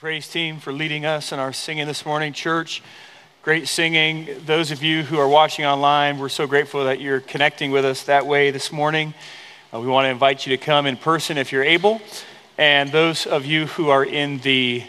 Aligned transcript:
praise 0.00 0.28
team 0.28 0.60
for 0.60 0.72
leading 0.72 1.04
us 1.04 1.32
in 1.32 1.40
our 1.40 1.52
singing 1.52 1.84
this 1.84 2.06
morning. 2.06 2.32
Church, 2.32 2.84
great 3.42 3.66
singing. 3.66 4.28
Those 4.46 4.70
of 4.70 4.80
you 4.80 5.02
who 5.02 5.18
are 5.18 5.26
watching 5.26 5.64
online, 5.64 6.20
we're 6.20 6.28
so 6.28 6.46
grateful 6.46 6.84
that 6.84 7.00
you're 7.00 7.18
connecting 7.18 7.72
with 7.72 7.84
us 7.84 8.04
that 8.04 8.24
way 8.24 8.52
this 8.52 8.70
morning. 8.70 9.12
Uh, 9.74 9.80
we 9.80 9.88
want 9.88 10.04
to 10.04 10.10
invite 10.10 10.46
you 10.46 10.56
to 10.56 10.64
come 10.64 10.86
in 10.86 10.96
person 10.96 11.36
if 11.36 11.50
you're 11.50 11.64
able. 11.64 12.00
And 12.56 12.92
those 12.92 13.26
of 13.26 13.44
you 13.44 13.66
who 13.66 13.88
are 13.88 14.04
in 14.04 14.38
the 14.38 14.84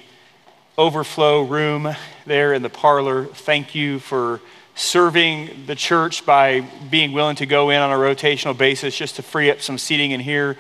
overflow 0.78 1.42
room 1.42 1.96
there 2.28 2.54
in 2.54 2.62
the 2.62 2.70
parlor, 2.70 3.26
thank 3.26 3.74
you 3.74 3.98
for 3.98 4.40
serving 4.76 5.66
the 5.66 5.74
church 5.74 6.24
by 6.24 6.62
being 6.92 7.14
willing 7.14 7.38
to 7.38 7.48
go 7.48 7.72
in 7.72 7.82
on 7.82 7.92
a 7.92 7.96
rotational 7.96 8.56
basis 8.56 8.96
just 8.96 9.16
to 9.16 9.24
free 9.24 9.50
up 9.50 9.60
some 9.60 9.80
seating 9.80 10.12
in 10.12 10.20
here. 10.20 10.56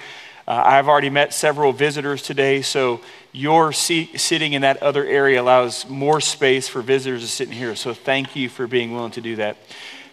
Uh, 0.50 0.63
I've 0.66 0.88
already 0.88 1.11
met 1.11 1.31
several 1.31 1.71
visitors 1.71 2.23
today, 2.23 2.63
so 2.63 3.02
your 3.31 3.71
seat, 3.71 4.20
sitting 4.20 4.54
in 4.54 4.63
that 4.63 4.81
other 4.81 5.05
area 5.05 5.39
allows 5.39 5.88
more 5.88 6.20
space 6.20 6.67
for 6.67 6.81
visitors 6.81 7.22
to 7.22 7.27
sit 7.27 7.49
in 7.49 7.53
here. 7.53 7.75
So 7.75 7.94
thank 7.94 8.35
you 8.35 8.49
for 8.49 8.66
being 8.66 8.91
willing 8.91 9.12
to 9.12 9.22
do 9.22 9.35
that. 9.35 9.58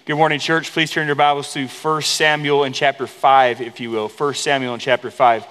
Good 0.05 0.17
morning, 0.17 0.39
church. 0.39 0.71
Please 0.73 0.91
turn 0.91 1.07
your 1.07 1.17
Bibles 1.17 1.55
to 1.55 1.67
1 1.67 2.03
Samuel 2.03 2.65
in 2.65 2.75
chapter 2.75 3.07
5, 3.07 3.63
if 3.63 3.81
you 3.81 3.91
will. 3.91 4.11
1 4.11 4.35
Samuel 4.35 4.75
in 4.75 4.81
chapter 4.81 5.11
5. 5.11 5.47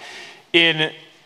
In 0.53 0.77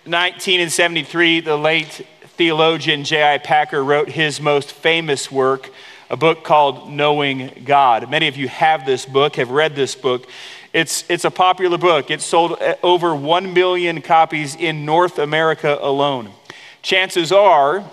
1973, 0.05 1.41
the 1.41 1.57
late 1.57 2.07
theologian 2.38 3.04
J.I. 3.04 3.40
Packer 3.40 3.84
wrote 3.84 4.07
his 4.07 4.40
most 4.40 4.71
famous 4.71 5.30
work, 5.30 5.70
a 6.10 6.16
book 6.16 6.46
called 6.46 6.90
Knowing 6.90 7.63
God. 7.66 8.10
Many 8.10 8.30
of 8.30 8.38
you 8.38 8.48
have 8.48 8.85
this 8.85 9.05
book, 9.05 9.35
have 9.35 9.52
read 9.52 9.76
this 9.76 9.96
book. 9.96 10.30
It's, 10.72 11.04
it's 11.09 11.26
a 11.26 11.32
popular 11.32 11.78
book. 11.78 12.12
It 12.12 12.22
sold 12.22 12.62
uh, 12.62 12.76
over 12.84 13.16
1 13.16 13.54
million 13.54 14.02
copies 14.02 14.55
in 14.55 14.86
North 14.86 15.18
America 15.18 15.77
alone. 15.82 16.32
Chances 16.82 17.32
are, 17.32 17.84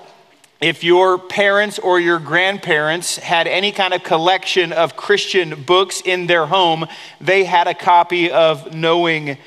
if 0.61 0.85
your 0.85 1.19
parents 1.19 1.79
or 1.79 1.99
your 1.99 2.19
grandparents 2.19 3.17
had 3.17 3.47
any 3.47 3.73
kind 3.73 3.95
of 3.95 4.03
collection 4.03 4.73
of 4.73 4.97
Christian 4.97 5.63
books 5.65 6.03
in 6.03 6.27
their 6.27 6.47
home, 6.47 6.87
they 7.21 7.45
had 7.45 7.67
a 7.67 7.75
copy 7.75 8.31
of 8.31 8.75
Knowing 8.75 9.39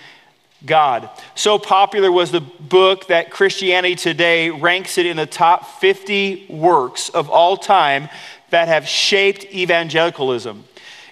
God. 0.66 1.10
So 1.36 1.58
popular 1.58 2.12
was 2.12 2.32
the 2.32 2.42
book 2.42 3.08
that 3.08 3.32
Christianity 3.32 3.96
Today 3.96 4.50
ranks 4.50 4.98
it 4.98 5.06
in 5.06 5.18
the 5.18 5.26
top 5.26 5.80
50 5.80 6.48
works 6.50 7.10
of 7.10 7.30
all 7.30 7.58
time 7.58 8.10
that 8.50 8.68
have 8.68 8.88
shaped 8.88 9.46
evangelicalism. 9.46 10.66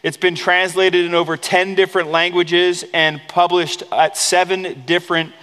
It's 0.03 0.17
been 0.17 0.35
translated 0.35 1.05
in 1.05 1.13
over 1.13 1.37
10 1.37 1.75
different 1.75 2.09
languages 2.09 2.85
and 2.93 3.21
published 3.27 3.83
at 3.91 4.17
seven 4.17 4.83
different 4.85 5.33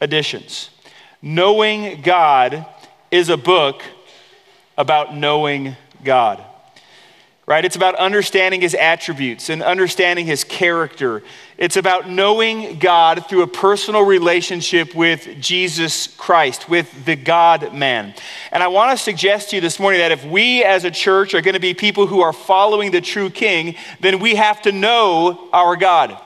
editions. 0.00 0.70
Knowing 1.22 2.02
God 2.02 2.66
is 3.10 3.28
a 3.28 3.36
book 3.36 3.82
about 4.76 5.14
knowing 5.14 5.76
God 6.02 6.44
right? 7.50 7.64
It's 7.64 7.74
about 7.74 7.96
understanding 7.96 8.60
his 8.60 8.76
attributes 8.76 9.50
and 9.50 9.60
understanding 9.60 10.24
his 10.24 10.44
character. 10.44 11.24
It's 11.60 11.76
about 11.76 12.08
knowing 12.08 12.78
God 12.78 13.26
through 13.28 13.42
a 13.42 13.46
personal 13.46 14.00
relationship 14.00 14.94
with 14.94 15.38
Jesus 15.42 16.06
Christ, 16.06 16.70
with 16.70 17.04
the 17.04 17.16
God 17.16 17.74
man. 17.74 18.14
And 18.50 18.62
I 18.62 18.68
want 18.68 18.96
to 18.96 19.04
suggest 19.04 19.50
to 19.50 19.56
you 19.56 19.60
this 19.60 19.78
morning 19.78 20.00
that 20.00 20.10
if 20.10 20.24
we 20.24 20.64
as 20.64 20.84
a 20.84 20.90
church 20.90 21.34
are 21.34 21.42
going 21.42 21.52
to 21.52 21.60
be 21.60 21.74
people 21.74 22.06
who 22.06 22.22
are 22.22 22.32
following 22.32 22.92
the 22.92 23.02
true 23.02 23.28
king, 23.28 23.76
then 24.00 24.20
we 24.20 24.36
have 24.36 24.62
to 24.62 24.72
know 24.72 25.50
our 25.52 25.76
God. 25.76 26.18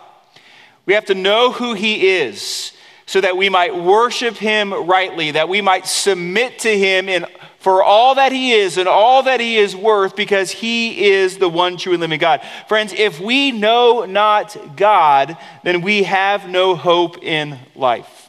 We 0.87 0.95
have 0.95 1.07
to 1.07 1.17
know 1.17 1.51
who 1.51 1.75
he 1.75 2.11
is 2.11 2.71
so 3.07 3.21
that 3.21 3.37
we 3.37 3.49
might 3.49 3.75
worship 3.75 4.37
him 4.37 4.73
rightly, 4.73 5.33
that 5.33 5.49
we 5.49 5.61
might 5.61 5.87
submit 5.87 6.61
to 6.61 6.79
him 6.79 7.09
in 7.09 7.27
for 7.65 7.83
all 7.83 8.17
that 8.17 8.31
he 8.31 8.53
is 8.53 8.77
and 8.77 8.87
all 8.87 9.23
that 9.23 9.41
he 9.41 9.57
is 9.57 9.75
worth 9.75 10.15
because 10.15 10.51
he 10.51 11.07
is 11.07 11.39
the 11.39 11.49
one 11.49 11.79
true 11.79 11.95
and 11.95 12.01
living 12.03 12.21
God. 12.21 12.43
Friends, 12.69 12.93
if 12.93 13.19
we 13.19 13.53
know 13.53 14.05
not 14.05 14.77
God, 14.77 15.39
then 15.63 15.81
we 15.81 16.03
have 16.03 16.47
no 16.47 16.77
hope 16.77 17.23
in 17.23 17.59
life. 17.75 18.29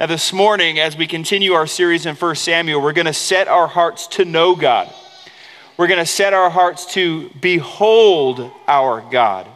Now, 0.00 0.06
this 0.06 0.32
morning, 0.32 0.80
as 0.80 0.96
we 0.96 1.06
continue 1.06 1.52
our 1.52 1.68
series 1.68 2.06
in 2.06 2.16
1 2.16 2.34
Samuel, 2.34 2.82
we're 2.82 2.92
going 2.92 3.06
to 3.06 3.12
set 3.12 3.46
our 3.46 3.68
hearts 3.68 4.08
to 4.08 4.24
know 4.24 4.56
God. 4.56 4.92
We're 5.76 5.86
going 5.86 6.00
to 6.00 6.04
set 6.04 6.34
our 6.34 6.50
hearts 6.50 6.86
to 6.94 7.30
behold 7.40 8.50
our 8.66 9.00
God. 9.00 9.46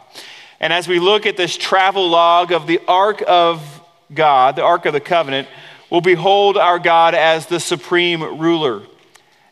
And 0.61 0.71
as 0.71 0.87
we 0.87 0.99
look 0.99 1.25
at 1.25 1.35
this 1.35 1.57
travel 1.57 2.07
log 2.07 2.53
of 2.53 2.65
the 2.65 2.79
Ark 2.87 3.21
of 3.27 3.81
God, 4.13 4.55
the 4.55 4.63
Ark 4.63 4.85
of 4.85 4.93
the 4.93 5.01
Covenant, 5.01 5.49
we'll 5.89 5.99
behold 5.99 6.57
our 6.57 6.79
God 6.79 7.13
as 7.13 7.47
the 7.47 7.59
supreme 7.59 8.39
ruler 8.39 8.83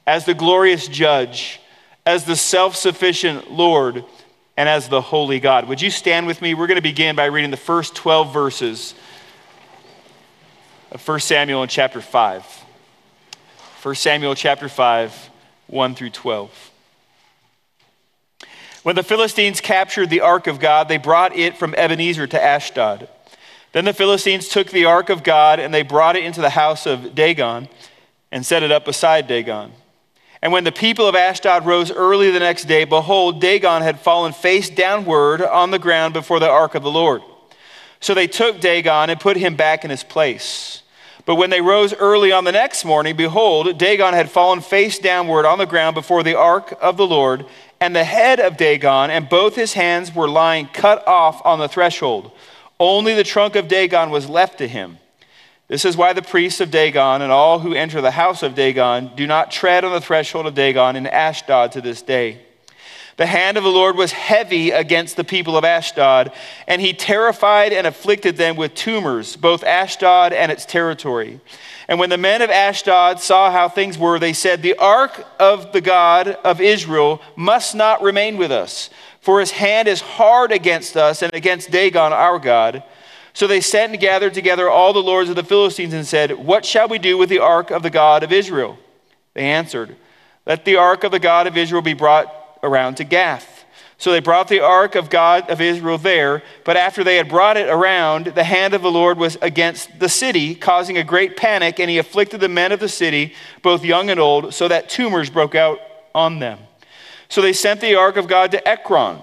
as 0.10 0.26
the 0.26 0.34
glorious 0.34 0.88
judge, 0.88 1.62
as 2.04 2.26
the 2.26 2.36
self 2.36 2.76
sufficient 2.76 3.52
Lord, 3.52 4.04
and 4.58 4.68
as 4.68 4.90
the 4.90 5.02
holy 5.02 5.40
God. 5.40 5.68
Would 5.68 5.84
you 5.84 5.92
stand 5.92 6.26
with 6.26 6.42
me? 6.42 6.56
We're 6.56 6.66
going 6.66 6.78
to 6.78 6.82
begin 6.82 7.16
by 7.16 7.26
reading 7.26 7.52
the 7.52 7.58
first 7.58 7.94
12 7.94 8.34
verses 8.34 8.96
of 10.92 11.08
1 11.08 11.20
Samuel 11.20 11.62
in 11.62 11.70
chapter 11.70 12.02
5. 12.02 12.44
1 13.84 13.96
Samuel 13.96 14.34
chapter 14.34 14.68
5, 14.68 15.30
1 15.68 15.94
through 15.94 16.10
12. 16.10 16.72
When 18.82 18.96
the 18.96 19.04
Philistines 19.04 19.62
captured 19.62 20.10
the 20.10 20.22
ark 20.22 20.48
of 20.48 20.60
God, 20.60 20.88
they 20.88 20.98
brought 20.98 21.38
it 21.38 21.56
from 21.56 21.76
Ebenezer 21.76 22.26
to 22.26 22.44
Ashdod. 22.44 23.08
Then 23.74 23.86
the 23.86 23.94
Philistines 23.94 24.50
took 24.50 24.72
the 24.72 24.86
ark 24.86 25.12
of 25.12 25.22
God 25.22 25.60
and 25.60 25.72
they 25.72 25.84
brought 25.84 26.16
it 26.16 26.24
into 26.24 26.42
the 26.42 26.50
house 26.50 26.88
of 26.88 27.14
Dagon 27.14 27.70
and 28.32 28.44
set 28.44 28.64
it 28.64 28.72
up 28.72 28.86
beside 28.86 29.28
Dagon. 29.28 29.72
And 30.42 30.54
when 30.54 30.64
the 30.64 30.72
people 30.72 31.06
of 31.06 31.16
Ashdod 31.16 31.66
rose 31.66 31.92
early 31.92 32.32
the 32.32 32.40
next 32.40 32.66
day, 32.66 32.86
behold, 32.86 33.42
Dagon 33.42 33.82
had 33.82 34.00
fallen 34.00 34.32
face 34.32 34.70
downward 34.70 35.42
on 35.42 35.72
the 35.72 35.80
ground 35.80 36.14
before 36.14 36.40
the 36.40 36.50
ark 36.50 36.76
of 36.76 36.84
the 36.84 36.92
Lord. 36.92 37.22
So 38.00 38.14
they 38.14 38.28
took 38.28 38.62
Dagon 38.62 39.10
and 39.10 39.20
put 39.20 39.36
him 39.36 39.56
back 39.56 39.84
in 39.84 39.90
his 39.90 40.04
place. 40.04 40.84
But 41.26 41.36
when 41.36 41.50
they 41.50 41.62
rose 41.62 41.94
early 41.94 42.32
on 42.32 42.46
the 42.46 42.54
next 42.54 42.86
morning, 42.86 43.18
behold, 43.18 43.78
Dagon 43.78 44.14
had 44.14 44.32
fallen 44.32 44.62
face 44.62 44.98
downward 44.98 45.46
on 45.46 45.58
the 45.58 45.66
ground 45.66 45.94
before 45.94 46.24
the 46.24 46.38
ark 46.38 46.78
of 46.82 46.96
the 46.96 47.06
Lord, 47.06 47.46
and 47.82 47.96
the 47.96 48.06
head 48.06 48.40
of 48.40 48.58
Dagon 48.58 49.12
and 49.12 49.30
both 49.30 49.56
his 49.56 49.74
hands 49.74 50.16
were 50.16 50.30
lying 50.30 50.68
cut 50.68 51.06
off 51.08 51.42
on 51.46 51.60
the 51.60 51.68
threshold. 51.68 52.32
Only 52.80 53.14
the 53.14 53.26
trunk 53.26 53.56
of 53.56 53.68
Dagon 53.68 54.10
was 54.10 54.30
left 54.30 54.58
to 54.60 54.68
him. 54.68 55.00
This 55.70 55.86
is 55.86 55.96
why 55.96 56.14
the 56.14 56.24
priests 56.24 56.62
of 56.62 56.72
Dagon 56.72 57.22
and 57.22 57.32
all 57.32 57.60
who 57.60 57.76
enter 57.76 58.02
the 58.02 58.10
house 58.10 58.42
of 58.42 58.56
Dagon 58.56 59.12
do 59.16 59.28
not 59.28 59.52
tread 59.52 59.86
on 59.86 59.92
the 59.92 60.02
threshold 60.02 60.48
of 60.48 60.56
Dagon 60.56 60.96
in 60.96 61.06
Ashdod 61.06 61.74
to 61.74 61.82
this 61.82 62.02
day. 62.02 62.42
The 63.18 63.28
hand 63.28 63.56
of 63.56 63.64
the 63.64 63.70
Lord 63.70 63.96
was 63.96 64.12
heavy 64.12 64.72
against 64.72 65.16
the 65.16 65.24
people 65.24 65.58
of 65.58 65.66
Ashdod, 65.66 66.32
and 66.68 66.82
he 66.82 66.94
terrified 66.94 67.72
and 67.72 67.86
afflicted 67.86 68.36
them 68.38 68.56
with 68.56 68.74
tumors, 68.74 69.36
both 69.36 69.64
Ashdod 69.64 70.34
and 70.34 70.52
its 70.52 70.66
territory. 70.66 71.40
And 71.88 72.00
when 72.00 72.10
the 72.10 72.18
men 72.18 72.42
of 72.42 72.50
Ashdod 72.50 73.20
saw 73.20 73.52
how 73.52 73.70
things 73.70 73.98
were, 73.98 74.18
they 74.18 74.34
said, 74.34 74.62
The 74.62 74.78
ark 74.78 75.24
of 75.40 75.72
the 75.72 75.82
God 75.82 76.30
of 76.30 76.62
Israel 76.62 77.22
must 77.36 77.76
not 77.76 78.02
remain 78.02 78.38
with 78.38 78.52
us, 78.52 78.90
for 79.22 79.40
his 79.40 79.52
hand 79.52 79.88
is 79.88 80.02
hard 80.02 80.52
against 80.52 80.98
us 80.98 81.22
and 81.22 81.34
against 81.36 81.70
Dagon 81.70 82.12
our 82.14 82.40
God. 82.40 82.84
So 83.34 83.48
they 83.48 83.62
sent 83.62 83.92
and 83.92 84.02
gathered 84.02 84.34
together 84.34 84.70
all 84.70 84.94
the 84.94 85.04
lords 85.04 85.30
of 85.30 85.36
the 85.36 85.44
Philistines 85.44 85.94
and 85.94 86.06
said, 86.06 86.32
What 86.32 86.66
shall 86.66 86.88
we 86.88 87.00
do 87.00 87.18
with 87.18 87.30
the 87.30 87.40
ark 87.40 87.72
of 87.72 87.84
the 87.84 87.90
God 87.90 88.24
of 88.24 88.32
Israel? 88.32 88.78
They 89.34 89.46
answered, 89.46 89.96
Let 90.46 90.66
the 90.66 90.78
ark 90.78 91.04
of 91.04 91.12
the 91.12 91.20
God 91.20 91.48
of 91.48 91.58
Israel 91.58 91.82
be 91.82 91.94
brought 91.94 92.34
around 92.64 92.96
to 92.96 93.04
Gath. 93.04 93.60
So 94.00 94.12
they 94.12 94.22
brought 94.22 94.48
the 94.48 94.62
ark 94.62 94.96
of 94.96 95.10
God 95.10 95.50
of 95.50 95.60
Israel 95.60 95.98
there, 95.98 96.42
but 96.64 96.78
after 96.78 97.04
they 97.04 97.18
had 97.18 97.28
brought 97.28 97.58
it 97.58 97.68
around, 97.68 98.28
the 98.28 98.46
hand 98.46 98.74
of 98.74 98.82
the 98.82 98.90
Lord 98.90 99.18
was 99.18 99.38
against 99.42 100.00
the 100.00 100.08
city, 100.08 100.56
causing 100.56 100.98
a 100.98 101.04
great 101.04 101.36
panic, 101.36 101.82
and 101.82 101.90
he 101.90 101.98
afflicted 101.98 102.40
the 102.40 102.48
men 102.48 102.72
of 102.72 102.80
the 102.80 102.88
city, 102.88 103.34
both 103.62 103.84
young 103.84 104.10
and 104.10 104.18
old, 104.18 104.54
so 104.54 104.70
that 104.70 104.88
tumors 104.88 105.30
broke 105.30 105.54
out 105.54 105.80
on 106.16 106.40
them. 106.40 106.60
So 107.28 107.42
they 107.42 107.52
sent 107.52 107.82
the 107.82 107.96
ark 107.96 108.16
of 108.16 108.28
God 108.28 108.52
to 108.52 108.66
Ekron. 108.66 109.20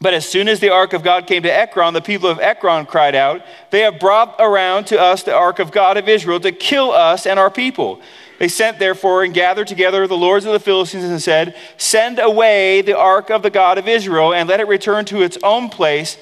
But 0.00 0.14
as 0.14 0.28
soon 0.28 0.46
as 0.46 0.60
the 0.60 0.70
ark 0.70 0.92
of 0.92 1.02
God 1.02 1.26
came 1.26 1.42
to 1.42 1.52
Ekron, 1.52 1.92
the 1.92 2.00
people 2.00 2.30
of 2.30 2.38
Ekron 2.38 2.86
cried 2.86 3.16
out, 3.16 3.42
They 3.70 3.80
have 3.80 3.98
brought 3.98 4.36
around 4.38 4.86
to 4.88 5.00
us 5.00 5.24
the 5.24 5.34
ark 5.34 5.58
of 5.58 5.72
God 5.72 5.96
of 5.96 6.08
Israel 6.08 6.38
to 6.40 6.52
kill 6.52 6.92
us 6.92 7.26
and 7.26 7.38
our 7.38 7.50
people. 7.50 8.00
They 8.38 8.46
sent 8.46 8.78
therefore 8.78 9.24
and 9.24 9.34
gathered 9.34 9.66
together 9.66 10.06
the 10.06 10.16
lords 10.16 10.46
of 10.46 10.52
the 10.52 10.60
Philistines 10.60 11.04
and 11.04 11.20
said, 11.20 11.56
Send 11.76 12.20
away 12.20 12.82
the 12.82 12.96
ark 12.96 13.30
of 13.30 13.42
the 13.42 13.50
God 13.50 13.78
of 13.78 13.88
Israel 13.88 14.32
and 14.32 14.48
let 14.48 14.60
it 14.60 14.68
return 14.68 15.04
to 15.06 15.22
its 15.22 15.36
own 15.42 15.68
place, 15.68 16.16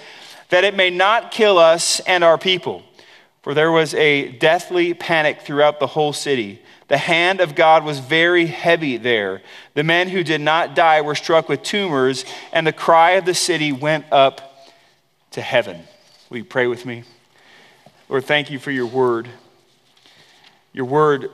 that 0.49 0.65
it 0.65 0.75
may 0.75 0.89
not 0.89 1.31
kill 1.31 1.59
us 1.59 2.01
and 2.01 2.25
our 2.25 2.39
people. 2.39 2.83
For 3.47 3.55
there 3.55 3.71
was 3.71 3.95
a 3.95 4.27
deathly 4.27 4.93
panic 4.93 5.41
throughout 5.41 5.79
the 5.79 5.87
whole 5.87 6.13
city. 6.13 6.61
The 6.89 6.99
hand 6.99 7.41
of 7.41 7.55
God 7.55 7.85
was 7.85 8.01
very 8.01 8.47
heavy 8.47 8.97
there. 8.97 9.41
The 9.75 9.85
men 9.85 10.09
who 10.09 10.25
did 10.25 10.41
not 10.41 10.75
die 10.75 11.01
were 11.01 11.15
struck 11.15 11.49
with 11.49 11.63
tumors, 11.63 12.25
and 12.53 12.67
the 12.67 12.73
cry 12.73 13.13
of 13.13 13.25
the 13.25 13.35
city 13.35 13.71
went 13.71 14.05
up 14.11 14.67
to 15.31 15.41
heaven. 15.41 15.85
Will 16.29 16.39
you 16.39 16.45
pray 16.45 16.67
with 16.67 16.85
me? 16.85 17.05
Lord, 18.09 18.25
thank 18.25 18.51
you 18.51 18.59
for 18.59 18.73
your 18.73 18.87
word. 18.87 19.29
Your 20.73 20.87
word 20.87 21.31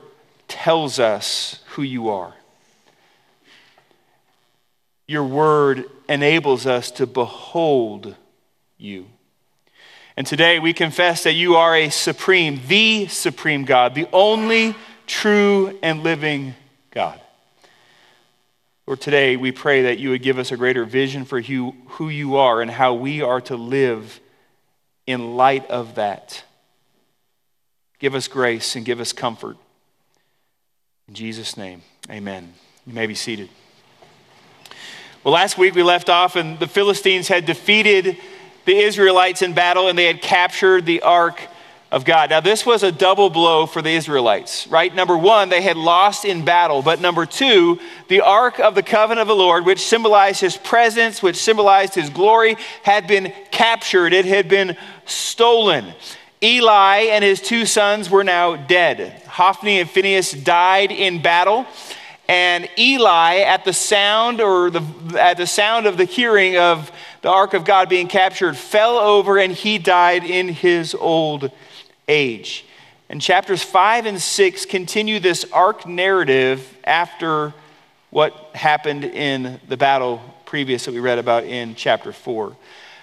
tells 0.47 0.99
us 0.99 1.61
who 1.69 1.81
you 1.81 2.09
are. 2.09 2.35
Your 5.07 5.23
word 5.23 5.89
enables 6.07 6.67
us 6.67 6.91
to 6.91 7.07
behold 7.07 8.15
you. 8.77 9.07
And 10.15 10.27
today 10.27 10.59
we 10.59 10.73
confess 10.73 11.23
that 11.23 11.33
you 11.33 11.55
are 11.55 11.75
a 11.75 11.89
supreme, 11.89 12.61
the 12.67 13.07
supreme 13.07 13.65
God, 13.65 13.95
the 13.95 14.07
only 14.13 14.75
true 15.07 15.77
and 15.81 16.03
living 16.03 16.53
God. 16.91 17.19
Lord, 18.85 19.01
today 19.01 19.37
we 19.37 19.51
pray 19.51 19.83
that 19.83 19.97
you 19.97 20.09
would 20.09 20.21
give 20.21 20.37
us 20.37 20.51
a 20.51 20.57
greater 20.57 20.85
vision 20.85 21.25
for 21.25 21.41
who, 21.41 21.73
who 21.87 22.09
you 22.09 22.35
are 22.35 22.61
and 22.61 22.69
how 22.69 22.93
we 22.93 23.21
are 23.21 23.41
to 23.41 23.55
live 23.55 24.19
in 25.07 25.35
light 25.35 25.65
of 25.69 25.95
that. 25.95 26.43
Give 27.97 28.13
us 28.13 28.27
grace 28.27 28.75
and 28.75 28.85
give 28.85 28.99
us 28.99 29.13
comfort. 29.13 29.57
In 31.07 31.13
Jesus' 31.13 31.57
name, 31.57 31.81
amen. 32.09 32.53
You 32.85 32.93
may 32.93 33.07
be 33.07 33.15
seated. 33.15 33.49
Well, 35.23 35.33
last 35.33 35.57
week 35.57 35.73
we 35.73 35.83
left 35.83 36.09
off, 36.09 36.35
and 36.35 36.59
the 36.59 36.67
Philistines 36.67 37.29
had 37.29 37.45
defeated 37.45 38.17
the 38.65 38.75
Israelites 38.75 39.41
in 39.41 39.53
battle 39.53 39.87
and 39.87 39.97
they 39.97 40.05
had 40.05 40.21
captured 40.21 40.85
the 40.85 41.01
ark 41.01 41.39
of 41.93 42.05
God. 42.05 42.31
Now, 42.31 42.39
this 42.39 42.65
was 42.65 42.81
a 42.81 42.91
double 42.91 43.29
blow 43.29 43.67
for 43.67 43.83
the 43.83 43.91
Israelites, 43.91 44.65
right? 44.65 44.93
Number 44.93 45.15
one, 45.15 45.49
they 45.49 45.61
had 45.61 45.77
lost 45.77 46.25
in 46.25 46.43
battle. 46.43 46.81
But 46.81 46.99
number 46.99 47.27
two, 47.27 47.79
the 48.07 48.21
Ark 48.21 48.59
of 48.59 48.73
the 48.73 48.81
Covenant 48.81 49.21
of 49.21 49.27
the 49.27 49.35
Lord, 49.35 49.63
which 49.63 49.79
symbolized 49.79 50.41
his 50.41 50.57
presence, 50.57 51.21
which 51.21 51.35
symbolized 51.35 51.93
his 51.93 52.09
glory, 52.09 52.57
had 52.81 53.05
been 53.05 53.31
captured. 53.51 54.11
It 54.11 54.25
had 54.25 54.49
been 54.49 54.75
stolen. 55.05 55.93
Eli 56.41 57.09
and 57.11 57.23
his 57.23 57.39
two 57.39 57.67
sons 57.67 58.09
were 58.09 58.23
now 58.23 58.55
dead. 58.55 59.21
Hophni 59.27 59.79
and 59.79 59.87
Phinehas 59.87 60.31
died 60.31 60.91
in 60.91 61.21
battle. 61.21 61.67
And 62.27 62.67
Eli, 62.75 63.41
at 63.41 63.65
the 63.65 63.73
sound 63.73 64.41
or 64.41 64.71
the, 64.71 64.83
at 65.19 65.37
the 65.37 65.45
sound 65.45 65.85
of 65.85 65.97
the 65.97 66.05
hearing 66.05 66.57
of 66.57 66.91
the 67.23 67.29
ark 67.29 67.53
of 67.53 67.63
God 67.65 67.89
being 67.89 68.07
captured, 68.07 68.55
fell 68.55 68.97
over 68.97 69.39
and 69.39 69.53
he 69.53 69.77
died 69.79 70.23
in 70.25 70.49
his 70.49 70.93
old 70.93 71.51
age. 72.07 72.65
And 73.09 73.21
chapters 73.21 73.63
5 73.63 74.05
and 74.05 74.21
6 74.21 74.65
continue 74.65 75.19
this 75.19 75.45
ark 75.51 75.87
narrative 75.87 76.77
after 76.83 77.53
what 78.09 78.33
happened 78.53 79.05
in 79.05 79.59
the 79.69 79.77
battle 79.77 80.21
previous 80.45 80.85
that 80.85 80.93
we 80.93 80.99
read 80.99 81.17
about 81.17 81.45
in 81.45 81.75
chapter 81.75 82.11
4. 82.11 82.55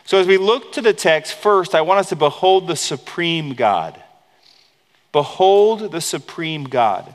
So, 0.04 0.18
as 0.18 0.26
we 0.26 0.36
look 0.36 0.72
to 0.72 0.82
the 0.82 0.92
text, 0.92 1.34
first, 1.34 1.74
I 1.74 1.80
want 1.80 2.00
us 2.00 2.10
to 2.10 2.16
behold 2.16 2.66
the 2.66 2.76
supreme 2.76 3.54
God. 3.54 4.00
Behold 5.12 5.92
the 5.92 6.00
supreme 6.00 6.64
God. 6.64 7.14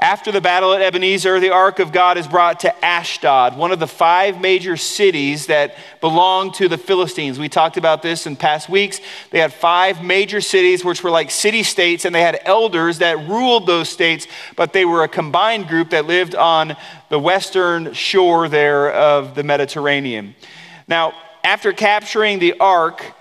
After 0.00 0.30
the 0.30 0.40
battle 0.40 0.72
at 0.74 0.80
Ebenezer, 0.80 1.40
the 1.40 1.50
ark 1.50 1.80
of 1.80 1.90
God 1.90 2.18
is 2.18 2.28
brought 2.28 2.60
to 2.60 2.84
Ashdod, 2.84 3.56
one 3.56 3.72
of 3.72 3.80
the 3.80 3.88
five 3.88 4.40
major 4.40 4.76
cities 4.76 5.46
that 5.46 5.74
belonged 6.00 6.54
to 6.54 6.68
the 6.68 6.78
Philistines. 6.78 7.36
We 7.36 7.48
talked 7.48 7.76
about 7.76 8.00
this 8.00 8.24
in 8.24 8.36
past 8.36 8.68
weeks. 8.68 9.00
They 9.30 9.40
had 9.40 9.52
five 9.52 10.00
major 10.00 10.40
cities, 10.40 10.84
which 10.84 11.02
were 11.02 11.10
like 11.10 11.32
city 11.32 11.64
states, 11.64 12.04
and 12.04 12.14
they 12.14 12.22
had 12.22 12.38
elders 12.44 12.98
that 12.98 13.28
ruled 13.28 13.66
those 13.66 13.88
states, 13.88 14.28
but 14.54 14.72
they 14.72 14.84
were 14.84 15.02
a 15.02 15.08
combined 15.08 15.66
group 15.66 15.90
that 15.90 16.06
lived 16.06 16.36
on 16.36 16.76
the 17.08 17.18
western 17.18 17.92
shore 17.92 18.48
there 18.48 18.92
of 18.92 19.34
the 19.34 19.42
Mediterranean. 19.42 20.36
Now, 20.86 21.12
after 21.42 21.72
capturing 21.72 22.38
the 22.38 22.54
ark, 22.60 23.14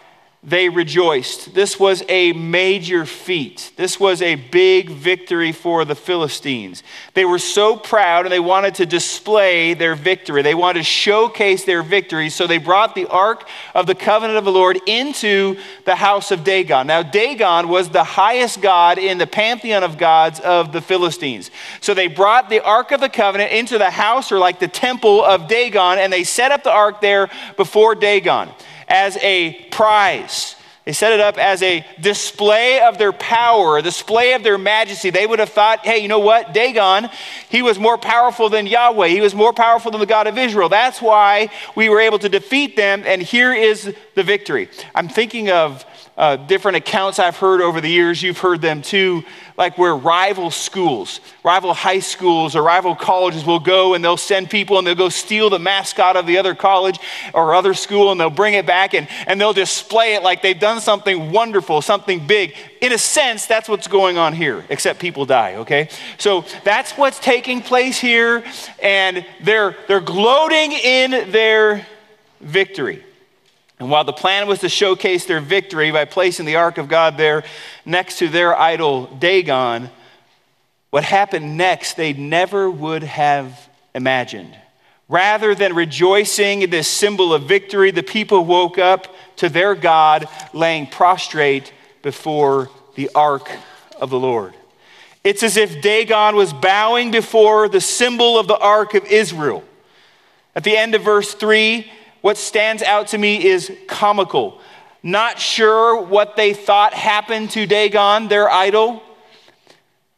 they 0.47 0.69
rejoiced. 0.69 1.53
This 1.53 1.77
was 1.77 2.03
a 2.07 2.31
major 2.31 3.05
feat. 3.05 3.73
This 3.75 3.99
was 3.99 4.21
a 4.21 4.35
big 4.35 4.89
victory 4.89 5.51
for 5.51 5.83
the 5.83 5.94
Philistines. 5.94 6.83
They 7.15 7.25
were 7.25 7.38
so 7.38 7.75
proud 7.75 8.25
and 8.25 8.31
they 8.31 8.39
wanted 8.39 8.75
to 8.75 8.85
display 8.85 9.73
their 9.73 9.94
victory. 9.94 10.41
They 10.44 10.55
wanted 10.55 10.79
to 10.79 10.85
showcase 10.85 11.65
their 11.65 11.83
victory. 11.83 12.29
So 12.29 12.47
they 12.47 12.59
brought 12.59 12.95
the 12.95 13.07
Ark 13.07 13.49
of 13.75 13.88
the 13.88 13.95
Covenant 13.95 14.38
of 14.38 14.45
the 14.45 14.51
Lord 14.53 14.79
into 14.88 15.57
the 15.83 15.97
house 15.97 16.31
of 16.31 16.45
Dagon. 16.45 16.88
Now, 16.88 17.03
Dagon 17.03 17.67
was 17.67 17.89
the 17.89 18.05
highest 18.05 18.61
god 18.61 19.00
in 19.00 19.17
the 19.17 19.27
pantheon 19.27 19.83
of 19.83 19.97
gods 19.97 20.39
of 20.39 20.71
the 20.71 20.79
Philistines. 20.79 21.51
So 21.81 21.93
they 21.93 22.07
brought 22.07 22.50
the 22.50 22.61
Ark 22.61 22.93
of 22.93 23.01
the 23.01 23.09
Covenant 23.09 23.51
into 23.51 23.77
the 23.77 23.91
house 23.91 24.31
or 24.31 24.39
like 24.39 24.59
the 24.59 24.69
temple 24.69 25.25
of 25.25 25.50
Dagon 25.50 26.00
and 26.00 26.13
they 26.13 26.23
set 26.23 26.53
up 26.53 26.63
the 26.63 26.71
Ark 26.71 27.01
there 27.01 27.29
before 27.57 27.95
Dagon 27.95 28.50
as 28.88 29.18
a 29.18 29.54
prize. 29.72 30.56
They 30.88 30.94
set 30.94 31.12
it 31.12 31.19
up 31.19 31.38
as 31.38 31.62
a 31.63 31.86
display 32.00 32.80
of 32.80 32.98
their 32.98 33.12
power, 33.12 33.78
a 33.78 33.81
display 33.81 34.31
of 34.36 34.44
their 34.44 34.57
majesty. 34.57 35.10
They 35.10 35.28
would 35.28 35.39
have 35.39 35.50
thought, 35.50 35.86
hey, 35.86 35.98
you 35.98 36.07
know 36.07 36.19
what? 36.19 36.54
Dagon, 36.54 37.10
he 37.50 37.62
was 37.62 37.78
more 37.78 37.98
powerful 37.98 38.48
than 38.48 38.66
Yahweh. 38.66 39.10
He 39.10 39.19
was 39.19 39.36
more 39.36 39.51
powerful 39.51 39.92
than 39.92 40.00
the 40.00 40.06
God 40.06 40.28
of 40.28 40.38
Israel. 40.38 40.69
That's 40.69 41.01
why 41.01 41.50
we 41.75 41.89
were 41.89 42.00
able 42.00 42.19
to 42.19 42.30
defeat 42.30 42.78
them, 42.78 43.04
and 43.06 43.22
here 43.22 43.54
is 43.54 43.94
the 44.16 44.24
victory. 44.24 44.69
I'm 44.95 45.10
thinking 45.10 45.50
of 45.51 45.86
uh, 46.18 46.38
different 46.38 46.78
accounts 46.78 47.19
I've 47.19 47.36
heard 47.36 47.60
over 47.60 47.81
the 47.81 47.89
years. 47.89 48.24
You've 48.24 48.39
heard 48.39 48.62
them 48.62 48.81
too, 48.81 49.25
like 49.57 49.75
where 49.77 49.95
rival 49.95 50.51
schools, 50.51 51.19
rival 51.44 51.74
high 51.74 52.00
schools, 52.00 52.56
or 52.56 52.62
rival 52.62 52.95
colleges 52.95 53.44
will 53.44 53.59
go 53.59 53.95
and 53.95 54.04
they'll 54.04 54.15
send 54.15 54.51
people 54.51 54.77
and 54.77 54.86
they'll 54.86 54.94
go 54.94 55.09
steal 55.09 55.50
the 55.50 55.57
mascot 55.57 56.15
of 56.15 56.27
the 56.27 56.38
other 56.38 56.54
college 56.54 57.00
or 57.33 57.56
other 57.56 57.74
school 57.74 58.12
and 58.12 58.21
they'll 58.21 58.30
bring 58.30 58.54
it 58.54 58.68
back 58.68 58.94
and, 58.94 59.07
and 59.25 59.42
they'll 59.42 59.54
display 59.54 60.13
it 60.13 60.21
like 60.21 60.44
they've 60.44 60.59
done 60.59 60.80
something 60.80 61.31
wonderful, 61.31 61.81
something 61.81 62.25
big. 62.27 62.56
In 62.81 62.94
a 62.94 63.00
sense, 63.00 63.48
that's 63.48 63.68
what's 63.68 63.88
going 63.88 64.19
on 64.19 64.33
here, 64.33 64.63
except 64.69 65.00
people 65.00 65.25
die, 65.25 65.56
okay? 65.56 65.89
So 66.19 66.45
that's 66.63 66.92
what's 66.92 67.19
taking 67.19 67.62
place 67.62 67.98
here, 67.98 68.44
and 68.81 69.25
they're, 69.42 69.75
they're 69.88 70.00
gloating 70.00 70.71
in 70.71 71.31
their 71.31 71.88
victory. 72.42 73.03
And 73.79 73.91
while 73.91 74.03
the 74.03 74.13
plan 74.13 74.47
was 74.47 74.59
to 74.59 74.69
showcase 74.69 75.25
their 75.25 75.39
victory 75.39 75.91
by 75.91 76.06
placing 76.06 76.45
the 76.45 76.56
ark 76.56 76.77
of 76.77 76.88
God 76.88 77.18
there 77.18 77.44
next 77.85 78.18
to 78.19 78.27
their 78.27 78.57
idol 78.57 79.06
Dagon, 79.06 79.89
what 80.89 81.03
happened 81.03 81.57
next 81.57 81.94
they 81.94 82.13
never 82.13 82.69
would 82.69 83.03
have 83.03 83.69
imagined. 83.94 84.57
Rather 85.09 85.56
than 85.56 85.74
rejoicing 85.74 86.63
in 86.63 86.69
this 86.69 86.88
symbol 86.88 87.33
of 87.33 87.44
victory, 87.44 87.91
the 87.91 88.03
people 88.03 88.44
woke 88.44 88.77
up 88.77 89.13
to 89.38 89.47
their 89.47 89.75
God 89.75 90.27
laying 90.53 90.88
prostrate 90.88 91.71
before 92.01 92.69
the 92.95 93.09
ark 93.13 93.50
of 94.01 94.09
the 94.09 94.19
Lord. 94.19 94.53
It's 95.24 95.44
as 95.44 95.56
if 95.56 95.81
Dagon 95.81 96.35
was 96.35 96.51
bowing 96.51 97.12
before 97.12 97.69
the 97.69 97.81
symbol 97.81 98.39
of 98.39 98.47
the 98.47 98.57
ark 98.57 98.96
of 98.96 99.05
Israel. 99.05 99.63
At 100.55 100.63
the 100.63 100.75
end 100.75 100.96
of 100.96 101.03
verse 101.03 101.34
3, 101.34 101.89
what 102.27 102.38
stands 102.38 102.84
out 102.84 103.07
to 103.07 103.17
me 103.17 103.41
is 103.41 103.72
comical. 103.88 104.60
Not 105.01 105.39
sure 105.39 106.01
what 106.01 106.36
they 106.36 106.53
thought 106.53 106.93
happened 106.93 107.51
to 107.51 107.65
Dagon, 107.65 108.27
their 108.27 108.51
idol, 108.51 109.01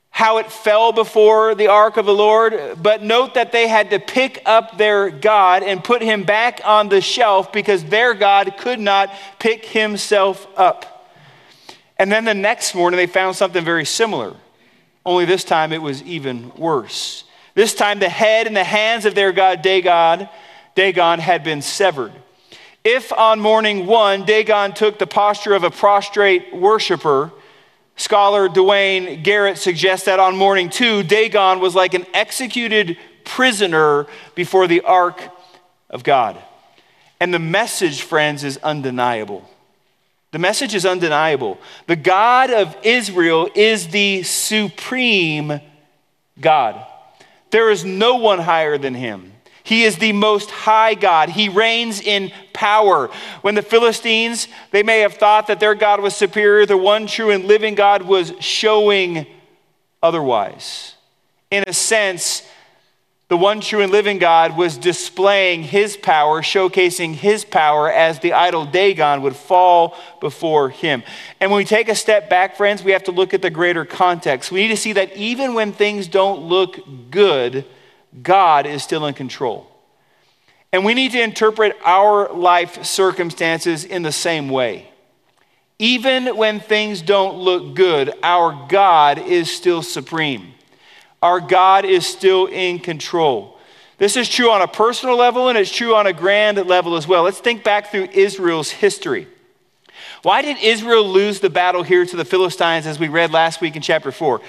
how 0.10 0.40
it 0.40 0.52
fell 0.52 0.92
before 0.92 1.54
the 1.54 1.68
ark 1.68 1.98
of 1.98 2.08
the 2.08 2.14
Lord, 2.16 2.80
but 2.82 3.04
note 3.04 3.36
that 3.36 3.52
they 3.52 3.68
had 3.68 3.92
to 3.92 4.00
pick 4.00 4.42
up 4.48 4.76
their 4.76 5.12
God 5.12 5.62
and 5.62 5.84
put 5.84 6.02
him 6.02 6.24
back 6.24 6.62
on 6.66 6.90
the 6.90 7.00
shelf 7.00 7.54
because 7.54 7.84
their 7.84 8.16
God 8.16 8.56
could 8.58 8.80
not 8.80 9.14
pick 9.38 9.64
himself 9.64 10.48
up. 10.58 11.14
And 12.00 12.12
then 12.12 12.26
the 12.26 12.34
next 12.34 12.74
morning, 12.74 12.98
they 12.98 13.06
found 13.06 13.36
something 13.36 13.64
very 13.64 13.86
similar, 13.86 14.36
only 15.06 15.26
this 15.26 15.44
time 15.44 15.72
it 15.72 15.82
was 15.84 16.02
even 16.02 16.52
worse. 16.56 17.24
This 17.54 17.76
time, 17.76 18.00
the 18.00 18.10
head 18.10 18.48
and 18.48 18.58
the 18.58 18.64
hands 18.64 19.06
of 19.06 19.14
their 19.14 19.32
God, 19.32 19.62
Dagon, 19.62 20.28
Dagon 20.80 21.20
had 21.20 21.44
been 21.44 21.62
severed. 21.62 22.14
If 22.86 23.12
on 23.12 23.42
morning 23.42 23.86
one, 23.86 24.24
Dagon 24.24 24.72
took 24.72 24.98
the 24.98 25.06
posture 25.06 25.54
of 25.54 25.66
a 25.66 25.70
prostrate 25.70 26.56
worshiper, 26.56 27.34
scholar 27.98 28.48
Duane 28.48 29.22
Garrett 29.22 29.58
suggests 29.58 30.06
that 30.06 30.22
on 30.22 30.38
morning 30.38 30.70
two, 30.70 31.04
Dagon 31.04 31.60
was 31.60 31.76
like 31.76 31.96
an 31.96 32.06
executed 32.14 32.98
prisoner 33.26 34.08
before 34.36 34.68
the 34.68 34.80
ark 34.80 35.22
of 35.90 36.06
God. 36.06 36.42
And 37.20 37.34
the 37.34 37.40
message, 37.40 38.02
friends, 38.02 38.46
is 38.46 38.56
undeniable. 38.64 39.44
The 40.32 40.40
message 40.40 40.74
is 40.74 40.86
undeniable. 40.86 41.58
The 41.88 41.98
God 41.98 42.52
of 42.52 42.78
Israel 42.84 43.50
is 43.54 43.90
the 43.90 44.24
supreme 44.24 45.60
God. 46.40 46.86
There 47.52 47.70
is 47.70 47.84
no 47.84 48.16
one 48.16 48.40
higher 48.40 48.78
than 48.78 48.94
him. 48.94 49.34
He 49.70 49.84
is 49.84 49.98
the 49.98 50.14
most 50.14 50.50
high 50.50 50.96
God. 50.96 51.30
He 51.30 51.48
reigns 51.48 52.02
in 52.02 52.32
power. 52.54 53.12
When 53.44 53.54
the 53.54 53.62
Philistines, 53.62 54.48
they 54.72 54.82
may 54.82 55.02
have 55.02 55.14
thought 55.14 55.46
that 55.46 55.60
their 55.60 55.76
God 55.76 56.02
was 56.02 56.16
superior, 56.16 56.66
the 56.66 56.76
one 56.76 57.06
true 57.06 57.30
and 57.30 57.46
living 57.46 57.76
God 57.76 58.02
was 58.02 58.34
showing 58.40 59.28
otherwise. 60.02 60.96
In 61.52 61.66
a 61.68 61.74
sense, 61.74 62.50
the 63.28 63.38
one 63.38 63.62
true 63.62 63.82
and 63.82 63.92
living 63.92 64.18
God 64.18 64.58
was 64.58 64.76
displaying 64.76 65.62
his 65.62 65.96
power, 65.96 66.42
showcasing 66.42 67.14
his 67.14 67.46
power 67.46 67.92
as 67.92 68.18
the 68.22 68.34
idol 68.34 68.66
Dagon 68.66 69.22
would 69.22 69.36
fall 69.36 69.96
before 70.20 70.72
him. 70.72 71.04
And 71.40 71.52
when 71.52 71.60
we 71.60 71.66
take 71.66 71.90
a 71.90 71.96
step 71.96 72.28
back, 72.28 72.58
friends, 72.58 72.84
we 72.84 72.94
have 72.94 73.04
to 73.04 73.12
look 73.12 73.36
at 73.36 73.44
the 73.44 73.52
greater 73.52 73.86
context. 73.86 74.52
We 74.52 74.62
need 74.62 74.70
to 74.70 74.78
see 74.78 74.94
that 74.94 75.16
even 75.16 75.54
when 75.54 75.74
things 75.74 76.08
don't 76.08 76.42
look 76.42 76.80
good, 77.12 77.66
God 78.22 78.66
is 78.66 78.84
still 78.84 79.06
in 79.06 79.14
control. 79.14 79.68
And 80.72 80.86
we 80.86 80.94
need 80.94 81.12
to 81.14 81.22
interpret 81.22 81.76
our 81.84 82.32
life 82.32 82.84
circumstances 82.86 83.84
in 83.84 84.04
the 84.04 84.12
same 84.12 84.50
way. 84.50 84.90
Even 85.80 86.36
when 86.36 86.60
things 86.60 87.02
don't 87.02 87.38
look 87.38 87.74
good, 87.74 88.14
our 88.22 88.68
God 88.68 89.18
is 89.18 89.50
still 89.52 89.82
supreme. 89.82 90.54
Our 91.22 91.40
God 91.40 91.86
is 91.86 92.06
still 92.06 92.46
in 92.48 92.80
control. 92.80 93.58
This 93.98 94.16
is 94.16 94.30
true 94.30 94.52
on 94.52 94.62
a 94.62 94.68
personal 94.68 95.18
level 95.18 95.50
and 95.50 95.58
it's 95.58 95.72
true 95.72 95.96
on 95.96 96.08
a 96.08 96.14
grand 96.14 96.58
level 96.68 96.96
as 96.96 97.08
well. 97.08 97.24
Let's 97.24 97.40
think 97.40 97.64
back 97.64 97.92
through 97.92 98.10
Israel's 98.14 98.72
history. 98.72 99.28
Why 100.22 100.42
did 100.42 100.58
Israel 100.58 101.08
lose 101.08 101.40
the 101.40 101.50
battle 101.50 101.84
here 101.84 102.06
to 102.06 102.16
the 102.16 102.26
Philistines 102.26 102.86
as 102.86 103.00
we 103.00 103.08
read 103.08 103.32
last 103.32 103.62
week 103.62 103.76
in 103.76 103.82
chapter 103.82 104.12
4? 104.12 104.42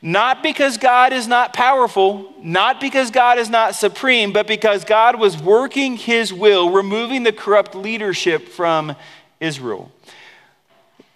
Not 0.00 0.44
because 0.44 0.76
God 0.76 1.12
is 1.12 1.26
not 1.26 1.52
powerful, 1.52 2.32
not 2.40 2.80
because 2.80 3.10
God 3.10 3.38
is 3.38 3.50
not 3.50 3.74
supreme, 3.74 4.32
but 4.32 4.46
because 4.46 4.84
God 4.84 5.18
was 5.18 5.42
working 5.42 5.96
his 5.96 6.32
will, 6.32 6.70
removing 6.70 7.24
the 7.24 7.32
corrupt 7.32 7.74
leadership 7.74 8.48
from 8.48 8.94
Israel. 9.40 9.90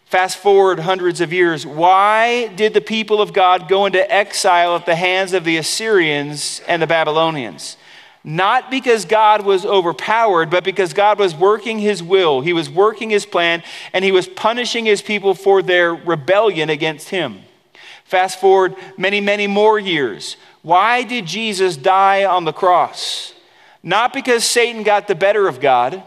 Fast 0.07 0.39
forward 0.39 0.81
hundreds 0.81 1.21
of 1.21 1.33
years. 1.33 1.65
Why 1.65 2.49
did 2.49 2.75
the 2.75 2.81
people 2.81 3.23
of 3.23 3.33
God 3.33 3.69
go 3.69 3.87
into 3.87 4.13
exile 4.13 4.77
at 4.77 4.85
the 4.85 4.97
hands 4.97 5.33
of 5.33 5.45
the 5.45 5.57
Assyrians 5.57 6.61
and 6.67 6.83
the 6.83 6.87
Babylonians? 6.87 7.77
Not 8.25 8.71
because 8.71 9.05
God 9.05 9.45
was 9.45 9.65
overpowered, 9.65 10.51
but 10.51 10.65
because 10.65 10.93
God 10.93 11.19
was 11.19 11.35
working 11.35 11.79
his 11.79 12.03
will. 12.03 12.41
He 12.41 12.53
was 12.53 12.69
working 12.69 13.11
his 13.11 13.27
plan, 13.27 13.63
and 13.93 14.05
he 14.05 14.13
was 14.13 14.27
punishing 14.27 14.85
his 14.85 15.03
people 15.03 15.35
for 15.35 15.63
their 15.63 15.95
rebellion 15.95 16.69
against 16.69 17.09
him. 17.09 17.43
Fast 18.13 18.43
forward 18.43 18.77
many, 18.99 19.23
many 19.23 19.47
more 19.47 19.79
years. 19.79 20.37
Why 20.61 21.03
did 21.03 21.25
Jesus 21.25 21.79
die 21.79 22.27
on 22.27 22.45
the 22.45 22.53
cross? 22.53 23.33
Not 23.83 24.13
because 24.13 24.45
Satan 24.45 24.83
got 24.83 25.09
the 25.09 25.15
better 25.15 25.49
of 25.49 25.61
God 25.61 26.03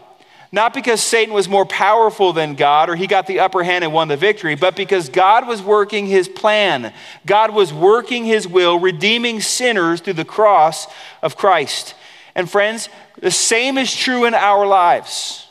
not 0.52 0.72
because 0.72 1.02
Satan 1.02 1.34
was 1.34 1.48
more 1.48 1.66
powerful 1.66 2.32
than 2.32 2.54
God 2.54 2.88
or 2.88 2.96
he 2.96 3.06
got 3.06 3.26
the 3.26 3.40
upper 3.40 3.62
hand 3.62 3.84
and 3.84 3.92
won 3.92 4.08
the 4.08 4.16
victory, 4.16 4.54
but 4.54 4.76
because 4.76 5.08
God 5.08 5.46
was 5.46 5.60
working 5.60 6.06
his 6.06 6.28
plan. 6.28 6.94
God 7.26 7.52
was 7.52 7.72
working 7.72 8.24
his 8.24 8.46
will, 8.46 8.78
redeeming 8.78 9.40
sinners 9.40 10.00
through 10.00 10.14
the 10.14 10.24
cross 10.24 10.86
of 11.20 11.36
Christ. 11.36 11.94
And 12.34 12.48
friends, 12.48 12.88
the 13.18 13.30
same 13.30 13.76
is 13.76 13.94
true 13.94 14.24
in 14.24 14.34
our 14.34 14.66
lives. 14.66 15.45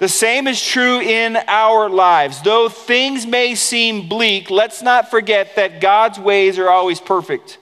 The 0.00 0.08
same 0.08 0.46
is 0.46 0.64
true 0.64 0.98
in 0.98 1.36
our 1.46 1.90
lives. 1.90 2.40
Though 2.40 2.70
things 2.70 3.26
may 3.26 3.54
seem 3.54 4.08
bleak, 4.08 4.50
let's 4.50 4.80
not 4.80 5.10
forget 5.10 5.56
that 5.56 5.82
God's 5.82 6.18
ways 6.18 6.58
are 6.58 6.70
always 6.70 6.98
perfect. 6.98 7.58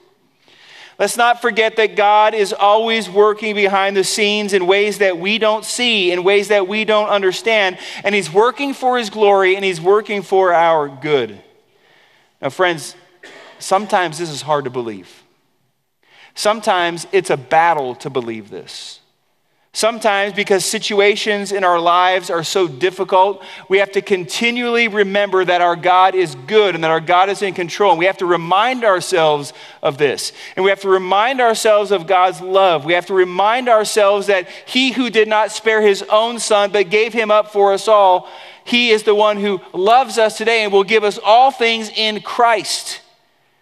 Let's 0.97 1.17
not 1.17 1.41
forget 1.41 1.75
that 1.75 1.97
God 1.97 2.33
is 2.33 2.53
always 2.53 3.09
working 3.09 3.55
behind 3.55 3.97
the 3.97 4.05
scenes 4.05 4.53
in 4.53 4.67
ways 4.67 4.99
that 4.99 5.17
we 5.17 5.37
don't 5.37 5.65
see, 5.65 6.13
in 6.13 6.23
ways 6.23 6.47
that 6.47 6.65
we 6.65 6.85
don't 6.85 7.09
understand. 7.09 7.77
And 8.05 8.15
He's 8.15 8.31
working 8.31 8.73
for 8.73 8.97
His 8.97 9.09
glory 9.09 9.57
and 9.57 9.65
He's 9.65 9.81
working 9.81 10.21
for 10.21 10.53
our 10.53 10.87
good. 10.87 11.41
Now, 12.41 12.49
friends, 12.49 12.95
sometimes 13.59 14.17
this 14.17 14.29
is 14.29 14.41
hard 14.41 14.63
to 14.63 14.69
believe. 14.69 15.23
Sometimes 16.35 17.05
it's 17.11 17.29
a 17.29 17.37
battle 17.37 17.95
to 17.95 18.09
believe 18.09 18.49
this. 18.49 18.98
Sometimes, 19.79 20.33
because 20.33 20.65
situations 20.65 21.53
in 21.53 21.63
our 21.63 21.79
lives 21.79 22.29
are 22.29 22.43
so 22.43 22.67
difficult, 22.67 23.41
we 23.69 23.77
have 23.77 23.93
to 23.93 24.01
continually 24.01 24.89
remember 24.89 25.45
that 25.45 25.61
our 25.61 25.77
God 25.77 26.15
is 26.15 26.35
good 26.35 26.75
and 26.75 26.83
that 26.83 26.91
our 26.91 26.99
God 26.99 27.29
is 27.29 27.41
in 27.41 27.53
control. 27.53 27.91
And 27.91 27.99
we 27.99 28.03
have 28.03 28.17
to 28.17 28.25
remind 28.25 28.83
ourselves 28.83 29.53
of 29.81 29.97
this. 29.97 30.33
And 30.57 30.65
we 30.65 30.69
have 30.69 30.81
to 30.81 30.89
remind 30.89 31.39
ourselves 31.39 31.91
of 31.91 32.07
God's 32.07 32.41
love. 32.41 32.83
We 32.83 32.91
have 32.91 33.05
to 33.05 33.13
remind 33.13 33.69
ourselves 33.69 34.27
that 34.27 34.49
He 34.65 34.91
who 34.91 35.09
did 35.09 35.29
not 35.29 35.49
spare 35.49 35.81
His 35.81 36.03
own 36.09 36.39
Son, 36.39 36.73
but 36.73 36.89
gave 36.89 37.13
Him 37.13 37.31
up 37.31 37.53
for 37.53 37.71
us 37.71 37.87
all, 37.87 38.27
He 38.65 38.89
is 38.89 39.03
the 39.03 39.15
one 39.15 39.37
who 39.37 39.61
loves 39.71 40.17
us 40.17 40.37
today 40.37 40.65
and 40.65 40.73
will 40.73 40.83
give 40.83 41.05
us 41.05 41.17
all 41.23 41.51
things 41.51 41.89
in 41.95 42.19
Christ. 42.19 42.99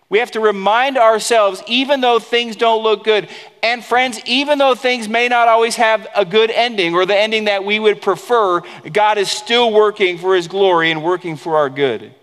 We 0.09 0.19
have 0.19 0.31
to 0.31 0.39
remind 0.39 0.97
ourselves, 0.97 1.61
even 1.67 1.99
though 1.99 2.19
things 2.19 2.55
don't 2.55 2.81
look 2.81 3.03
good, 3.03 3.27
and 3.61 3.83
friends, 3.83 4.21
even 4.25 4.57
though 4.57 4.73
things 4.73 5.09
may 5.09 5.27
not 5.27 5.49
always 5.49 5.75
have 5.75 6.07
a 6.15 6.23
good 6.23 6.49
ending 6.49 6.95
or 6.95 7.05
the 7.05 7.17
ending 7.17 7.45
that 7.45 7.65
we 7.65 7.77
would 7.77 8.01
prefer, 8.01 8.61
God 8.91 9.17
is 9.17 9.29
still 9.29 9.73
working 9.73 10.17
for 10.17 10.33
His 10.33 10.47
glory 10.47 10.91
and 10.91 11.03
working 11.03 11.35
for 11.35 11.57
our 11.57 11.69
good. 11.69 12.13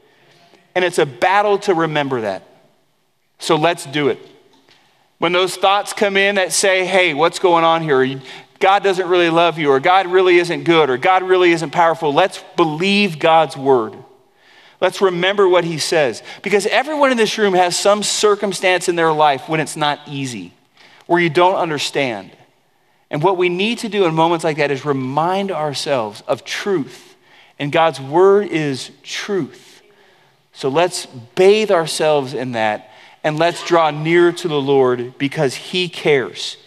And 0.74 0.84
it's 0.84 0.98
a 0.98 1.04
battle 1.04 1.58
to 1.60 1.74
remember 1.74 2.22
that. 2.22 2.42
So 3.38 3.56
let's 3.56 3.84
do 3.84 4.08
it. 4.08 4.18
When 5.18 5.32
those 5.32 5.56
thoughts 5.56 5.92
come 5.92 6.16
in 6.16 6.36
that 6.36 6.52
say, 6.52 6.86
hey, 6.86 7.12
what's 7.12 7.38
going 7.38 7.64
on 7.64 7.82
here? 7.82 8.20
God 8.60 8.82
doesn't 8.82 9.08
really 9.08 9.30
love 9.30 9.58
you, 9.58 9.70
or 9.70 9.78
God 9.78 10.06
really 10.06 10.38
isn't 10.38 10.64
good, 10.64 10.88
or 10.88 10.96
God 10.96 11.22
really 11.22 11.52
isn't 11.52 11.70
powerful, 11.70 12.14
let's 12.14 12.42
believe 12.56 13.18
God's 13.18 13.58
word. 13.58 13.94
Let's 14.84 15.00
remember 15.00 15.48
what 15.48 15.64
he 15.64 15.78
says. 15.78 16.22
Because 16.42 16.66
everyone 16.66 17.10
in 17.10 17.16
this 17.16 17.38
room 17.38 17.54
has 17.54 17.74
some 17.74 18.02
circumstance 18.02 18.86
in 18.86 18.96
their 18.96 19.12
life 19.12 19.48
when 19.48 19.58
it's 19.58 19.76
not 19.76 19.98
easy, 20.06 20.52
where 21.06 21.18
you 21.18 21.30
don't 21.30 21.56
understand. 21.56 22.30
And 23.10 23.22
what 23.22 23.38
we 23.38 23.48
need 23.48 23.78
to 23.78 23.88
do 23.88 24.04
in 24.04 24.14
moments 24.14 24.44
like 24.44 24.58
that 24.58 24.70
is 24.70 24.84
remind 24.84 25.50
ourselves 25.50 26.22
of 26.28 26.44
truth. 26.44 27.16
And 27.58 27.72
God's 27.72 27.98
word 27.98 28.48
is 28.48 28.90
truth. 29.02 29.80
So 30.52 30.68
let's 30.68 31.06
bathe 31.06 31.70
ourselves 31.70 32.34
in 32.34 32.52
that 32.52 32.90
and 33.22 33.38
let's 33.38 33.64
draw 33.64 33.90
near 33.90 34.32
to 34.32 34.48
the 34.48 34.60
Lord 34.60 35.16
because 35.16 35.54
he 35.54 35.88
cares 35.88 36.58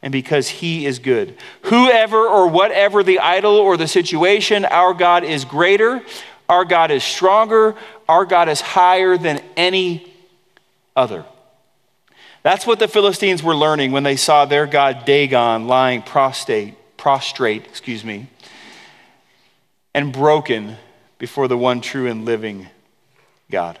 and 0.00 0.12
because 0.12 0.48
he 0.48 0.86
is 0.86 1.00
good. 1.00 1.36
Whoever 1.62 2.18
or 2.18 2.46
whatever 2.46 3.02
the 3.02 3.18
idol 3.18 3.56
or 3.56 3.76
the 3.76 3.88
situation, 3.88 4.64
our 4.64 4.94
God 4.94 5.24
is 5.24 5.44
greater. 5.44 6.02
Our 6.48 6.64
God 6.64 6.90
is 6.90 7.02
stronger. 7.02 7.74
Our 8.08 8.24
God 8.24 8.48
is 8.48 8.60
higher 8.60 9.16
than 9.16 9.40
any 9.56 10.12
other. 10.94 11.24
That's 12.42 12.66
what 12.66 12.78
the 12.78 12.88
Philistines 12.88 13.42
were 13.42 13.56
learning 13.56 13.92
when 13.92 14.02
they 14.02 14.16
saw 14.16 14.44
their 14.44 14.66
God 14.66 15.06
Dagon 15.06 15.66
lying 15.66 16.02
prostrate, 16.02 16.74
prostrate, 16.98 17.64
excuse 17.64 18.04
me, 18.04 18.28
and 19.94 20.12
broken 20.12 20.76
before 21.18 21.48
the 21.48 21.56
one 21.56 21.80
true 21.80 22.06
and 22.06 22.26
living 22.26 22.68
God. 23.50 23.78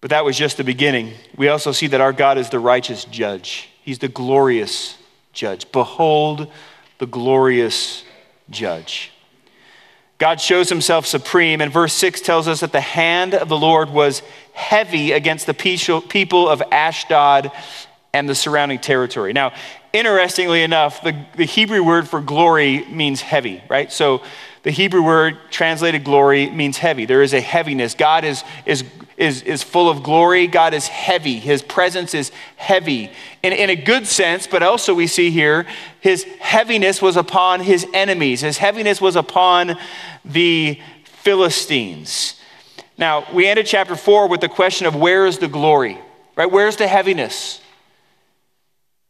But 0.00 0.10
that 0.10 0.24
was 0.24 0.36
just 0.36 0.56
the 0.56 0.64
beginning. 0.64 1.12
We 1.36 1.48
also 1.48 1.72
see 1.72 1.86
that 1.88 2.00
our 2.00 2.12
God 2.12 2.36
is 2.36 2.50
the 2.50 2.58
righteous 2.58 3.04
judge. 3.04 3.68
He's 3.82 4.00
the 4.00 4.08
glorious 4.08 4.96
judge. 5.32 5.70
Behold 5.70 6.50
the 6.98 7.06
glorious 7.06 8.04
judge. 8.50 9.12
God 10.18 10.40
shows 10.40 10.68
himself 10.70 11.04
supreme, 11.06 11.60
and 11.60 11.70
verse 11.70 11.92
6 11.92 12.22
tells 12.22 12.48
us 12.48 12.60
that 12.60 12.72
the 12.72 12.80
hand 12.80 13.34
of 13.34 13.48
the 13.48 13.56
Lord 13.56 13.90
was 13.90 14.22
heavy 14.54 15.12
against 15.12 15.46
the 15.46 15.54
people 15.54 16.48
of 16.48 16.62
Ashdod 16.72 17.52
and 18.14 18.26
the 18.26 18.34
surrounding 18.34 18.78
territory. 18.78 19.34
Now, 19.34 19.52
interestingly 19.92 20.62
enough, 20.62 21.02
the, 21.02 21.26
the 21.36 21.44
Hebrew 21.44 21.82
word 21.82 22.08
for 22.08 22.22
glory 22.22 22.86
means 22.86 23.20
heavy, 23.20 23.62
right? 23.68 23.92
So 23.92 24.22
the 24.62 24.70
Hebrew 24.70 25.02
word 25.02 25.36
translated 25.50 26.02
glory 26.02 26.48
means 26.48 26.78
heavy. 26.78 27.04
There 27.04 27.22
is 27.22 27.34
a 27.34 27.40
heaviness. 27.40 27.94
God 27.94 28.24
is, 28.24 28.42
is, 28.64 28.84
is, 29.16 29.42
is 29.42 29.62
full 29.62 29.88
of 29.88 30.02
glory. 30.02 30.46
God 30.46 30.74
is 30.74 30.88
heavy. 30.88 31.38
His 31.38 31.62
presence 31.62 32.14
is 32.14 32.30
heavy 32.56 33.10
in, 33.42 33.52
in 33.52 33.70
a 33.70 33.76
good 33.76 34.06
sense, 34.06 34.46
but 34.46 34.62
also 34.62 34.94
we 34.94 35.06
see 35.06 35.30
here 35.30 35.66
his 36.00 36.24
heaviness 36.40 37.00
was 37.00 37.16
upon 37.16 37.60
his 37.60 37.86
enemies. 37.94 38.42
His 38.42 38.58
heaviness 38.58 39.00
was 39.00 39.16
upon 39.16 39.78
the 40.24 40.80
Philistines. 41.04 42.40
Now, 42.98 43.26
we 43.32 43.46
ended 43.46 43.66
chapter 43.66 43.96
4 43.96 44.28
with 44.28 44.40
the 44.40 44.48
question 44.48 44.86
of 44.86 44.94
where 44.94 45.26
is 45.26 45.38
the 45.38 45.48
glory, 45.48 45.98
right? 46.36 46.50
Where's 46.50 46.76
the 46.76 46.86
heaviness? 46.86 47.60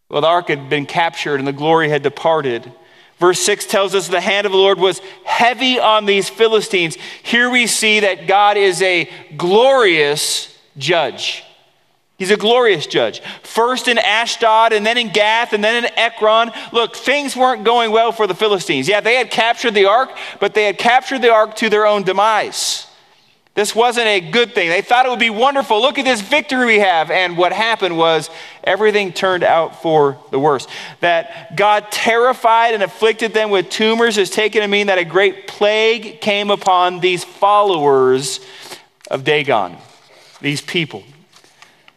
Well, 0.08 0.20
the 0.20 0.28
ark 0.28 0.48
had 0.48 0.68
been 0.68 0.86
captured 0.86 1.40
and 1.40 1.46
the 1.46 1.52
glory 1.52 1.88
had 1.88 2.02
departed. 2.02 2.72
Verse 3.18 3.40
6 3.40 3.66
tells 3.66 3.94
us 3.94 4.08
the 4.08 4.20
hand 4.20 4.46
of 4.46 4.52
the 4.52 4.58
Lord 4.58 4.78
was 4.78 5.00
heavy 5.24 5.78
on 5.78 6.04
these 6.04 6.28
Philistines. 6.28 6.96
Here 7.22 7.48
we 7.48 7.66
see 7.66 8.00
that 8.00 8.26
God 8.26 8.56
is 8.56 8.82
a 8.82 9.10
glorious 9.36 10.56
judge. 10.76 11.42
He's 12.18 12.30
a 12.30 12.36
glorious 12.36 12.86
judge. 12.86 13.20
First 13.42 13.88
in 13.88 13.98
Ashdod, 13.98 14.72
and 14.72 14.84
then 14.86 14.96
in 14.96 15.10
Gath, 15.12 15.52
and 15.52 15.62
then 15.62 15.84
in 15.84 15.90
Ekron. 15.96 16.50
Look, 16.72 16.96
things 16.96 17.36
weren't 17.36 17.64
going 17.64 17.90
well 17.90 18.10
for 18.12 18.26
the 18.26 18.34
Philistines. 18.34 18.88
Yeah, 18.88 19.00
they 19.00 19.16
had 19.16 19.30
captured 19.30 19.74
the 19.74 19.86
ark, 19.86 20.10
but 20.40 20.54
they 20.54 20.64
had 20.64 20.78
captured 20.78 21.20
the 21.20 21.32
ark 21.32 21.56
to 21.56 21.68
their 21.68 21.86
own 21.86 22.04
demise. 22.04 22.86
This 23.56 23.74
wasn't 23.74 24.06
a 24.06 24.20
good 24.20 24.54
thing. 24.54 24.68
They 24.68 24.82
thought 24.82 25.06
it 25.06 25.08
would 25.08 25.18
be 25.18 25.30
wonderful. 25.30 25.80
Look 25.80 25.98
at 25.98 26.04
this 26.04 26.20
victory 26.20 26.66
we 26.66 26.78
have. 26.78 27.10
And 27.10 27.38
what 27.38 27.54
happened 27.54 27.96
was 27.96 28.28
everything 28.62 29.14
turned 29.14 29.42
out 29.42 29.80
for 29.80 30.18
the 30.30 30.38
worse. 30.38 30.66
That 31.00 31.56
God 31.56 31.90
terrified 31.90 32.74
and 32.74 32.82
afflicted 32.82 33.32
them 33.32 33.48
with 33.48 33.70
tumors 33.70 34.18
is 34.18 34.28
taken 34.28 34.60
to 34.60 34.68
mean 34.68 34.88
that 34.88 34.98
a 34.98 35.06
great 35.06 35.46
plague 35.48 36.20
came 36.20 36.50
upon 36.50 37.00
these 37.00 37.24
followers 37.24 38.40
of 39.10 39.24
Dagon, 39.24 39.78
these 40.42 40.60
people, 40.60 41.02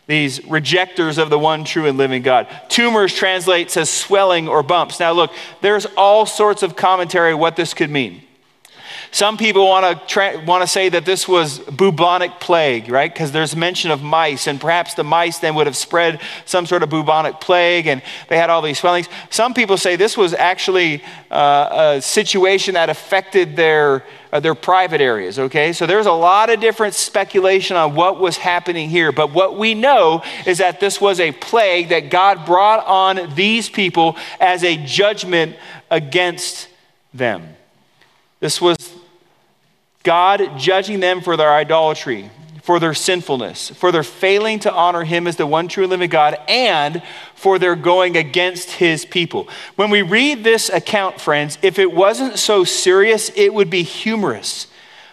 these 0.08 0.42
rejectors 0.46 1.18
of 1.18 1.30
the 1.30 1.38
one 1.38 1.66
true 1.66 1.88
and 1.88 1.98
living 1.98 2.22
God. 2.22 2.48
Tumors 2.70 3.14
translates 3.14 3.76
as 3.76 3.90
swelling 3.90 4.48
or 4.48 4.64
bumps. 4.64 5.02
Now, 5.02 5.12
look, 5.12 5.34
there's 5.60 5.86
all 5.98 6.26
sorts 6.26 6.64
of 6.64 6.78
commentary 6.78 7.36
what 7.36 7.58
this 7.58 7.74
could 7.74 7.90
mean. 7.90 8.22
Some 9.12 9.38
people 9.38 9.68
want 9.68 9.86
to 9.86 10.06
tra- 10.06 10.44
want 10.46 10.62
to 10.62 10.68
say 10.68 10.90
that 10.90 11.04
this 11.04 11.28
was 11.28 11.60
bubonic 11.60 12.40
plague, 12.40 12.90
right? 12.90 13.12
Because 13.12 13.32
there's 13.32 13.56
mention 13.56 13.90
of 13.90 14.04
mice, 14.04 14.46
and 14.46 14.62
perhaps 14.62 14.94
the 14.94 15.04
mice 15.04 15.40
then 15.40 15.56
would 15.56 15.66
have 15.66 15.76
spread 15.76 16.22
some 16.46 16.68
sort 16.68 16.84
of 16.84 16.90
bubonic 16.90 17.42
plague, 17.42 17.88
and 17.88 18.04
they 18.28 18.38
had 18.38 18.52
all 18.52 18.62
these 18.62 18.80
swellings. 18.80 19.10
Some 19.32 19.56
people 19.56 19.78
say 19.78 19.96
this 19.96 20.16
was 20.16 20.34
actually 20.36 21.04
uh, 21.32 21.96
a 21.98 22.02
situation 22.02 22.76
that 22.76 22.90
affected 22.90 23.56
their 23.56 24.04
uh, 24.32 24.40
their 24.40 24.54
private 24.54 25.02
areas. 25.02 25.40
Okay, 25.40 25.74
so 25.74 25.88
there's 25.88 26.06
a 26.06 26.12
lot 26.12 26.52
of 26.52 26.60
different 26.60 26.94
speculation 26.94 27.76
on 27.76 27.96
what 27.96 28.20
was 28.20 28.38
happening 28.38 28.90
here, 28.90 29.12
but 29.12 29.34
what 29.34 29.58
we 29.58 29.74
know 29.74 30.22
is 30.46 30.60
that 30.60 30.80
this 30.80 31.02
was 31.02 31.20
a 31.20 31.32
plague 31.32 31.90
that 31.90 32.12
God 32.12 32.46
brought 32.46 32.86
on 32.86 33.34
these 33.34 33.70
people 33.70 34.18
as 34.40 34.64
a 34.64 34.78
judgment 34.78 35.56
against 35.90 36.68
them. 37.12 37.56
This 38.40 38.62
was 38.62 38.99
God 40.04 40.58
judging 40.58 41.00
them 41.00 41.22
for 41.22 41.36
their 41.36 41.52
idolatry, 41.52 42.30
for 42.64 42.80
their 42.80 42.94
sinfulness, 42.94 43.70
for 43.70 43.92
their 43.92 44.04
failing 44.04 44.60
to 44.60 44.72
honor 44.72 45.04
Him 45.04 45.28
as 45.28 45.36
the 45.36 45.48
one 45.48 45.68
true 45.68 45.88
living 45.88 46.10
God, 46.10 46.38
and 46.48 47.02
for 47.36 47.60
their 47.60 47.76
going 47.76 48.16
against 48.16 48.72
His 48.72 49.06
people. 49.06 49.50
When 49.76 49.90
we 49.90 50.02
read 50.02 50.44
this 50.44 50.70
account, 50.70 51.20
friends, 51.20 51.58
if 51.62 51.80
it 51.80 51.92
wasn't 51.92 52.40
so 52.40 52.64
serious, 52.64 53.30
it 53.36 53.54
would 53.54 53.70
be 53.70 53.84
humorous. 53.84 54.68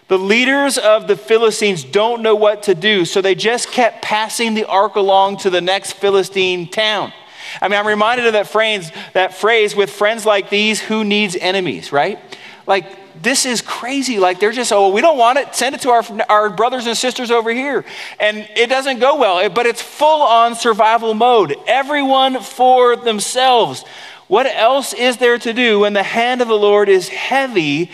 The 0.09 0.19
leaders 0.19 0.79
of 0.79 1.09
the 1.09 1.17
Philistines 1.17 1.83
don't 1.83 2.23
know 2.23 2.37
what 2.37 2.65
to 2.65 2.75
do, 2.77 3.05
so 3.05 3.21
they 3.21 3.35
just 3.35 3.73
kept 3.73 4.03
passing 4.03 4.55
the 4.55 4.65
ark 4.67 4.95
along 4.95 5.39
to 5.39 5.51
the 5.51 5.61
next 5.61 5.95
Philistine 5.95 6.69
town. 6.69 7.13
I 7.61 7.69
mean, 7.69 7.79
I'm 7.79 7.87
reminded 7.87 8.27
of 8.27 8.35
that 8.35 8.47
phrase, 8.47 8.93
that 9.15 9.35
phrase 9.35 9.75
with 9.75 9.91
friends 9.91 10.25
like 10.25 10.49
these, 10.49 10.81
who 10.81 11.03
needs 11.03 11.35
enemies, 11.35 11.91
right? 11.91 12.21
Like, 12.67 12.87
this 13.23 13.47
is 13.47 13.61
crazy. 13.61 14.19
Like 14.19 14.41
they're 14.41 14.53
just, 14.53 14.73
oh, 14.73 14.91
we 14.91 15.01
don't 15.01 15.19
want 15.19 15.39
it. 15.39 15.55
Send 15.55 15.75
it 15.75 15.81
to 15.83 15.91
our, 15.91 16.05
our 16.29 16.51
brothers 16.51 16.87
and 16.87 16.97
sisters 16.97 17.31
over 17.31 17.51
here. 17.51 17.85
And 18.21 18.49
it 18.57 18.69
doesn't 18.69 18.99
go 18.99 19.17
well, 19.17 19.49
but 19.51 19.67
it's 19.67 19.83
full 19.83 20.23
on 20.23 20.55
survival 20.55 21.15
mode. 21.15 21.57
Everyone 21.67 22.41
for 22.41 22.97
themselves. 22.97 23.85
What 24.29 24.47
else 24.47 24.93
is 24.93 25.19
there 25.19 25.39
to 25.39 25.53
do 25.53 25.81
when 25.81 25.93
the 25.93 26.03
hand 26.03 26.43
of 26.43 26.49
the 26.49 26.59
Lord 26.59 26.89
is 26.89 27.09
heavy 27.09 27.91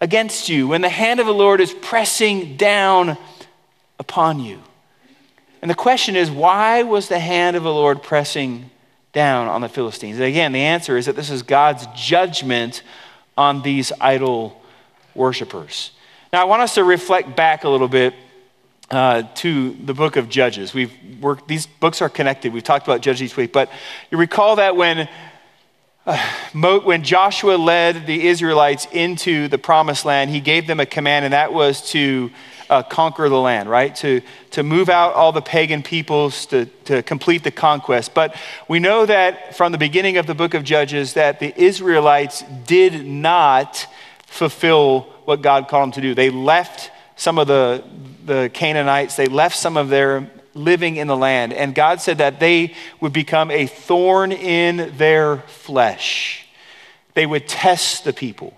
against 0.00 0.48
you, 0.48 0.68
when 0.68 0.80
the 0.80 0.88
hand 0.88 1.20
of 1.20 1.26
the 1.26 1.34
Lord 1.34 1.60
is 1.60 1.72
pressing 1.72 2.56
down 2.56 3.18
upon 3.98 4.40
you? 4.40 4.62
And 5.62 5.70
the 5.70 5.74
question 5.74 6.16
is, 6.16 6.30
why 6.30 6.82
was 6.82 7.08
the 7.08 7.18
hand 7.18 7.56
of 7.56 7.62
the 7.62 7.72
Lord 7.72 8.02
pressing 8.02 8.70
down 9.12 9.48
on 9.48 9.60
the 9.60 9.68
Philistines? 9.68 10.16
And 10.16 10.24
again, 10.24 10.52
the 10.52 10.60
answer 10.60 10.96
is 10.96 11.06
that 11.06 11.16
this 11.16 11.30
is 11.30 11.42
God's 11.42 11.86
judgment 11.94 12.82
on 13.36 13.62
these 13.62 13.92
idol 14.00 14.62
worshippers. 15.14 15.92
Now, 16.32 16.42
I 16.42 16.44
want 16.44 16.62
us 16.62 16.74
to 16.74 16.84
reflect 16.84 17.36
back 17.36 17.64
a 17.64 17.68
little 17.68 17.88
bit 17.88 18.14
uh, 18.90 19.22
to 19.36 19.72
the 19.84 19.94
book 19.94 20.16
of 20.16 20.28
Judges. 20.28 20.72
We've 20.72 20.92
worked, 21.20 21.48
these 21.48 21.66
books 21.66 22.00
are 22.02 22.08
connected. 22.08 22.52
We've 22.52 22.62
talked 22.62 22.86
about 22.86 23.00
Judges 23.00 23.22
each 23.22 23.36
week, 23.36 23.52
but 23.52 23.70
you 24.10 24.18
recall 24.18 24.56
that 24.56 24.76
when, 24.76 25.08
uh, 26.06 26.32
Mo, 26.52 26.80
when 26.80 27.02
Joshua 27.02 27.56
led 27.56 28.06
the 28.06 28.26
Israelites 28.26 28.86
into 28.92 29.48
the 29.48 29.58
promised 29.58 30.04
land, 30.04 30.30
he 30.30 30.40
gave 30.40 30.66
them 30.66 30.80
a 30.80 30.86
command, 30.86 31.24
and 31.24 31.34
that 31.34 31.52
was 31.52 31.90
to 31.90 32.30
uh, 32.68 32.82
conquer 32.82 33.28
the 33.28 33.40
land, 33.40 33.70
right? 33.70 33.94
To, 33.96 34.20
to 34.52 34.62
move 34.62 34.88
out 34.88 35.14
all 35.14 35.32
the 35.32 35.42
pagan 35.42 35.82
peoples, 35.82 36.46
to, 36.46 36.66
to 36.84 37.02
complete 37.02 37.44
the 37.44 37.50
conquest. 37.50 38.14
But 38.14 38.34
we 38.68 38.78
know 38.78 39.06
that 39.06 39.56
from 39.56 39.72
the 39.72 39.78
beginning 39.78 40.16
of 40.16 40.26
the 40.26 40.34
book 40.34 40.54
of 40.54 40.64
Judges 40.64 41.14
that 41.14 41.40
the 41.40 41.52
Israelites 41.60 42.42
did 42.66 43.06
not 43.06 43.86
fulfill 44.26 45.02
what 45.24 45.42
God 45.42 45.68
called 45.68 45.84
them 45.84 45.92
to 45.92 46.00
do. 46.00 46.14
They 46.14 46.30
left 46.30 46.90
some 47.16 47.38
of 47.38 47.46
the, 47.46 47.82
the 48.24 48.50
Canaanites, 48.52 49.16
they 49.16 49.26
left 49.26 49.56
some 49.56 49.76
of 49.76 49.88
their 49.88 50.30
living 50.54 50.96
in 50.96 51.06
the 51.06 51.16
land. 51.16 51.52
And 51.52 51.74
God 51.74 52.00
said 52.00 52.18
that 52.18 52.40
they 52.40 52.74
would 53.00 53.12
become 53.12 53.50
a 53.50 53.66
thorn 53.66 54.32
in 54.32 54.96
their 54.96 55.38
flesh. 55.38 56.46
They 57.14 57.26
would 57.26 57.46
test 57.48 58.04
the 58.04 58.12
people. 58.12 58.56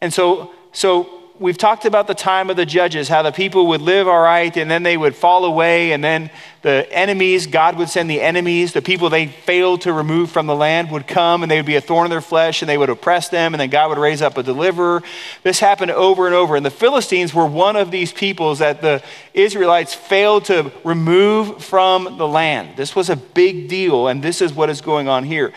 And 0.00 0.12
so, 0.12 0.52
so 0.72 1.13
we've 1.38 1.58
talked 1.58 1.84
about 1.84 2.06
the 2.06 2.14
time 2.14 2.48
of 2.48 2.56
the 2.56 2.66
judges, 2.66 3.08
how 3.08 3.22
the 3.22 3.32
people 3.32 3.66
would 3.68 3.80
live 3.80 4.06
all 4.06 4.20
right 4.20 4.56
and 4.56 4.70
then 4.70 4.82
they 4.82 4.96
would 4.96 5.16
fall 5.16 5.44
away, 5.44 5.92
and 5.92 6.02
then 6.02 6.30
the 6.62 6.86
enemies, 6.92 7.46
God 7.46 7.76
would 7.76 7.88
send 7.88 8.08
the 8.08 8.20
enemies, 8.20 8.72
the 8.72 8.80
people 8.80 9.10
they 9.10 9.26
failed 9.26 9.82
to 9.82 9.92
remove 9.92 10.30
from 10.30 10.46
the 10.46 10.54
land 10.54 10.90
would 10.90 11.06
come 11.06 11.42
and 11.42 11.50
they 11.50 11.58
would 11.58 11.66
be 11.66 11.76
a 11.76 11.80
thorn 11.80 12.06
in 12.06 12.10
their 12.10 12.20
flesh 12.20 12.62
and 12.62 12.68
they 12.68 12.78
would 12.78 12.88
oppress 12.88 13.28
them, 13.28 13.52
and 13.52 13.60
then 13.60 13.70
God 13.70 13.88
would 13.90 13.98
raise 13.98 14.22
up 14.22 14.38
a 14.38 14.42
deliverer. 14.42 15.02
This 15.42 15.58
happened 15.58 15.90
over 15.90 16.26
and 16.26 16.34
over. 16.34 16.56
And 16.56 16.64
the 16.64 16.70
Philistines 16.70 17.34
were 17.34 17.46
one 17.46 17.76
of 17.76 17.90
these 17.90 18.12
peoples 18.12 18.60
that 18.60 18.80
the 18.80 19.02
Israelites 19.34 19.92
failed 19.92 20.46
to 20.46 20.72
remove 20.84 21.62
from 21.62 22.16
the 22.16 22.28
land. 22.28 22.76
This 22.76 22.94
was 22.94 23.10
a 23.10 23.16
big 23.16 23.68
deal, 23.68 24.08
and 24.08 24.22
this 24.22 24.40
is 24.40 24.52
what 24.52 24.70
is 24.70 24.80
going 24.80 25.08
on 25.08 25.24
here. 25.24 25.52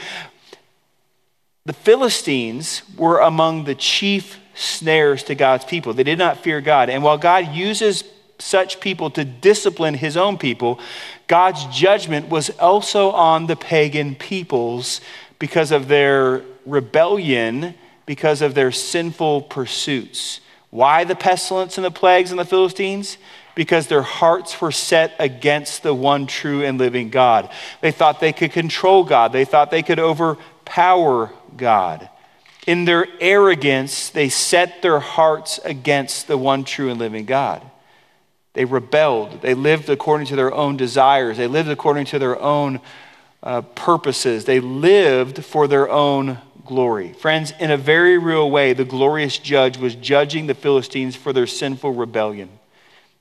The 1.66 1.74
Philistines 1.74 2.82
were 2.98 3.20
among 3.20 3.66
the 3.66 3.76
chief 3.76 4.40
snares 4.58 5.24
to 5.24 5.36
God's 5.36 5.66
people. 5.66 5.94
They 5.94 6.04
did 6.04 6.18
not 6.18 6.44
fear 6.44 6.62
God. 6.62 6.90
And 6.90 7.04
while 7.04 7.18
God 7.18 7.54
uses 7.54 8.04
such 8.40 8.80
people 8.80 9.10
to 9.12 9.24
discipline 9.24 9.94
his 9.94 10.18
own 10.18 10.38
people, 10.38 10.80
God's 11.28 11.66
judgment 11.66 12.30
was 12.30 12.50
also 12.60 13.12
on 13.12 13.48
the 13.48 13.56
pagan 13.56 14.16
peoples 14.16 15.02
because 15.40 15.72
of 15.72 15.88
their 15.88 16.44
rebellion, 16.66 17.76
because 18.06 18.42
of 18.42 18.54
their 18.54 18.72
sinful 18.72 19.44
pursuits. 19.44 20.42
Why 20.70 21.04
the 21.04 21.16
pestilence 21.16 21.78
and 21.78 21.86
the 21.86 21.92
plagues 21.92 22.32
in 22.32 22.38
the 22.38 22.46
Philistines? 22.46 23.18
Because 23.56 23.88
their 23.88 24.02
hearts 24.02 24.60
were 24.62 24.72
set 24.72 25.14
against 25.18 25.82
the 25.82 25.94
one 25.94 26.28
true 26.28 26.64
and 26.64 26.78
living 26.78 27.10
God. 27.10 27.50
They 27.82 27.92
thought 27.92 28.20
they 28.20 28.34
could 28.34 28.52
control 28.52 29.04
God, 29.04 29.32
they 29.32 29.46
thought 29.46 29.72
they 29.72 29.84
could 29.84 30.00
overpower 30.00 31.32
God. 31.56 32.10
In 32.68 32.84
their 32.84 33.08
arrogance, 33.22 34.10
they 34.10 34.28
set 34.28 34.82
their 34.82 35.00
hearts 35.00 35.58
against 35.64 36.28
the 36.28 36.38
one 36.38 36.66
true 36.66 36.90
and 36.90 37.00
living 37.00 37.26
God. 37.26 37.64
They 38.54 38.66
rebelled. 38.66 39.42
They 39.42 39.54
lived 39.54 39.90
according 39.90 40.28
to 40.28 40.36
their 40.36 40.54
own 40.54 40.76
desires. 40.76 41.38
They 41.38 41.48
lived 41.48 41.70
according 41.70 42.06
to 42.08 42.20
their 42.20 42.40
own 42.40 42.82
uh, 43.42 43.62
purposes. 43.62 44.44
They 44.44 44.60
lived 44.60 45.46
for 45.46 45.70
their 45.70 45.90
own 45.90 46.40
glory. 46.66 47.14
Friends, 47.14 47.54
in 47.58 47.72
a 47.72 47.78
very 47.78 48.18
real 48.18 48.52
way, 48.52 48.74
the 48.74 48.84
glorious 48.84 49.38
judge 49.38 49.78
was 49.78 49.96
judging 49.96 50.48
the 50.48 50.54
Philistines 50.54 51.16
for 51.16 51.32
their 51.32 51.48
sinful 51.48 51.94
rebellion. 51.94 52.50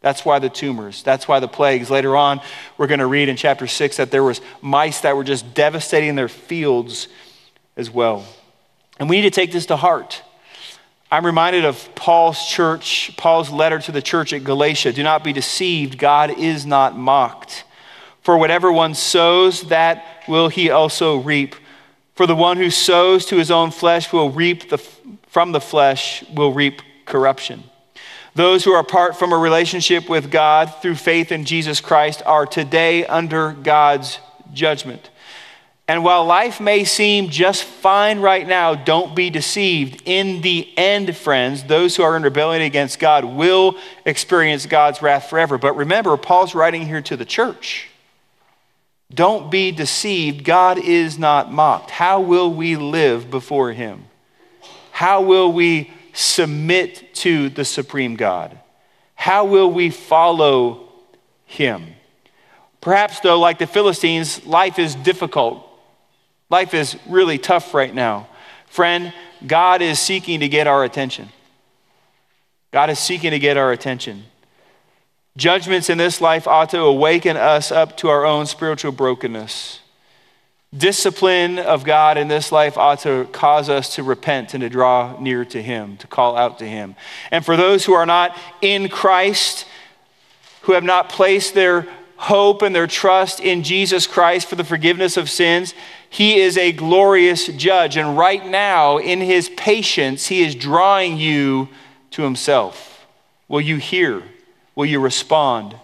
That's 0.01 0.25
why 0.25 0.41
the 0.41 0.49
tumors, 0.49 1.05
that's 1.05 1.29
why 1.29 1.39
the 1.39 1.49
plagues. 1.49 1.89
Later 1.89 2.17
on, 2.17 2.41
we're 2.79 2.89
going 2.89 3.01
to 3.01 3.07
read 3.07 3.29
in 3.29 3.37
chapter 3.37 3.69
6 3.69 3.99
that 3.99 4.11
there 4.11 4.25
was 4.25 4.41
mice 4.61 5.03
that 5.03 5.17
were 5.17 5.25
just 5.25 5.55
devastating 5.55 6.17
their 6.17 6.29
fields 6.29 7.07
as 7.77 7.89
well. 7.91 8.25
And 8.99 9.09
we 9.09 9.17
need 9.17 9.23
to 9.23 9.31
take 9.31 9.53
this 9.53 9.67
to 9.67 9.77
heart. 9.77 10.23
I'm 11.11 11.25
reminded 11.25 11.65
of 11.65 11.95
Paul's 11.95 12.45
church, 12.47 13.13
Paul's 13.17 13.51
letter 13.51 13.79
to 13.79 13.93
the 13.93 14.03
church 14.03 14.33
at 14.33 14.43
Galatia. 14.43 14.93
Do 14.93 15.03
not 15.03 15.23
be 15.23 15.33
deceived, 15.33 15.99
God 15.99 16.37
is 16.39 16.67
not 16.67 16.97
mocked. 16.99 17.65
For 18.23 18.37
whatever 18.37 18.73
one 18.73 18.95
sows, 18.95 19.63
that 19.69 20.05
will 20.27 20.49
he 20.49 20.71
also 20.71 21.19
reap. 21.19 21.55
For 22.17 22.27
the 22.27 22.35
one 22.35 22.57
who 22.57 22.71
sows 22.71 23.27
to 23.27 23.37
his 23.37 23.51
own 23.51 23.71
flesh 23.71 24.13
will 24.13 24.31
reap 24.31 24.69
the, 24.71 24.79
from 25.29 25.53
the 25.53 25.61
flesh, 25.61 26.25
will 26.35 26.53
reap 26.53 26.83
corruption. 27.05 27.63
Those 28.35 28.65
who 28.65 28.73
are 28.73 28.81
apart 28.81 29.17
from 29.17 29.33
a 29.33 29.39
relationship 29.39 30.09
with 30.09 30.31
God 30.31 30.75
through 30.83 30.97
faith 30.97 31.31
in 31.31 31.45
Jesus 31.45 31.81
Christ 31.81 32.23
are 32.27 32.47
today 32.47 33.07
under 33.07 33.53
God's 33.53 34.19
judgment. 34.53 35.09
And 35.89 36.03
while 36.03 36.25
life 36.25 36.61
may 36.61 36.85
seem 36.85 37.29
just 37.29 37.63
fine 37.63 38.19
right 38.21 38.47
now, 38.47 38.75
don't 38.75 39.15
be 39.15 39.31
deceived. 39.31 40.03
In 40.05 40.41
the 40.41 40.69
end, 40.77 41.17
friends, 41.17 41.63
those 41.65 41.95
who 41.95 42.03
are 42.03 42.17
in 42.17 42.23
rebellion 42.23 42.63
against 42.63 42.99
God 42.99 43.25
will 43.25 43.77
experience 44.05 44.67
God's 44.67 45.01
wrath 45.01 45.31
forever. 45.31 45.59
But 45.59 45.77
remember, 45.77 46.17
Paul's 46.17 46.57
writing 46.57 46.87
here 46.87 47.03
to 47.03 47.17
the 47.17 47.25
church. 47.25 47.89
Don't 49.15 49.49
be 49.51 49.71
deceived. 49.71 50.45
God 50.45 50.79
is 50.79 51.19
not 51.19 51.53
mocked. 51.53 51.91
How 51.91 52.21
will 52.21 52.53
we 52.53 52.75
live 52.75 53.31
before 53.31 53.73
Him? 53.73 54.07
How 54.91 55.23
will 55.23 55.53
we 55.53 55.93
submit 56.15 57.15
to 57.17 57.51
the 57.51 57.65
supreme 57.65 58.17
God? 58.17 58.59
How 59.15 59.45
will 59.45 59.71
we 59.71 59.91
follow 59.91 60.89
him? 61.45 61.95
Perhaps, 62.81 63.21
though, 63.21 63.39
like 63.39 63.59
the 63.59 63.67
Philistines, 63.67 64.47
life 64.47 64.79
is 64.79 64.95
difficult. 64.95 65.66
Life 66.49 66.75
is 66.75 66.97
really 67.09 67.39
tough 67.39 67.75
right 67.75 67.95
now. 67.95 68.29
Friend, 68.67 69.13
God 69.47 69.83
is 69.83 69.99
seeking 69.99 70.41
to 70.41 70.49
get 70.49 70.67
our 70.67 70.85
attention. 70.85 71.29
God 72.73 72.91
is 72.91 72.99
seeking 72.99 73.31
to 73.31 73.39
get 73.39 73.57
our 73.57 73.73
attention. 73.73 74.25
Judgments 75.37 75.91
in 75.91 75.99
this 75.99 76.21
life 76.21 76.47
ought 76.47 76.71
to 76.71 76.81
awaken 76.81 77.37
us 77.37 77.71
up 77.71 77.97
to 77.99 78.09
our 78.09 78.25
own 78.25 78.47
spiritual 78.47 78.93
brokenness. 78.93 79.81
Discipline 80.77 81.59
of 81.59 81.85
God 81.85 82.19
in 82.19 82.29
this 82.29 82.51
life 82.51 82.77
ought 82.77 83.01
to 83.01 83.29
cause 83.33 83.69
us 83.69 83.95
to 83.97 84.03
repent 84.03 84.55
and 84.55 84.63
to 84.63 84.69
draw 84.69 85.19
near 85.21 85.45
to 85.47 85.63
Him, 85.63 85.97
to 85.99 86.07
call 86.07 86.37
out 86.37 86.59
to 86.59 86.67
Him. 86.67 86.97
And 87.31 87.45
for 87.45 87.57
those 87.57 87.85
who 87.85 87.93
are 87.93 88.07
not 88.07 88.37
in 88.61 88.89
Christ, 88.89 89.67
who 90.63 90.73
have 90.73 90.85
not 90.85 91.09
placed 91.09 91.55
their 91.55 91.87
hope 92.17 92.63
and 92.63 92.75
their 92.75 92.87
trust 92.87 93.41
in 93.41 93.63
Jesus 93.63 94.07
Christ 94.07 94.49
for 94.49 94.57
the 94.57 94.65
forgiveness 94.65 95.17
of 95.17 95.31
sins, 95.31 95.75
He 96.09 96.41
is 96.41 96.57
a 96.57 96.73
glorious 96.73 97.47
judge. 97.47 97.97
And 97.97 98.17
right 98.17 98.45
now, 98.47 98.99
in 98.99 99.21
His 99.21 99.49
patience, 99.51 100.27
He 100.27 100.43
is 100.43 100.55
drawing 100.55 101.17
you 101.17 101.69
to 102.13 102.23
Himself. 102.23 103.07
Will 103.49 103.61
you 103.61 103.77
hear? 103.77 104.23
Will 104.75 104.87
you 104.87 105.01
respond? 105.01 105.77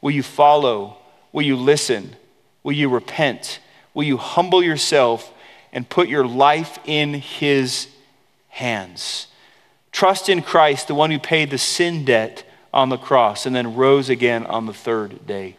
Will 0.00 0.10
you 0.10 0.22
follow? 0.22 0.98
Will 1.32 1.42
you 1.42 1.56
listen? 1.56 2.16
Will 2.62 2.72
you 2.72 2.88
repent? 2.88 3.60
Will 3.94 4.04
you 4.04 4.16
humble 4.16 4.62
yourself 4.62 5.32
and 5.72 5.88
put 5.88 6.08
your 6.08 6.26
life 6.26 6.78
in 6.84 7.14
His 7.14 7.88
hands? 8.48 9.26
Trust 9.92 10.28
in 10.28 10.42
Christ, 10.42 10.88
the 10.88 10.94
one 10.94 11.10
who 11.10 11.18
paid 11.18 11.50
the 11.50 11.58
sin 11.58 12.04
debt 12.04 12.44
on 12.72 12.88
the 12.88 12.96
cross 12.96 13.46
and 13.46 13.56
then 13.56 13.74
rose 13.74 14.08
again 14.08 14.46
on 14.46 14.66
the 14.66 14.74
third 14.74 15.26
day. 15.26 15.56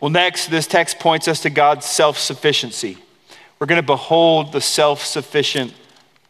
Well, 0.00 0.10
next, 0.10 0.46
this 0.46 0.66
text 0.66 0.98
points 0.98 1.28
us 1.28 1.40
to 1.40 1.50
God's 1.50 1.86
self 1.86 2.18
sufficiency. 2.18 2.98
We're 3.58 3.66
going 3.66 3.80
to 3.80 3.86
behold 3.86 4.52
the 4.52 4.60
self 4.60 5.04
sufficient 5.04 5.74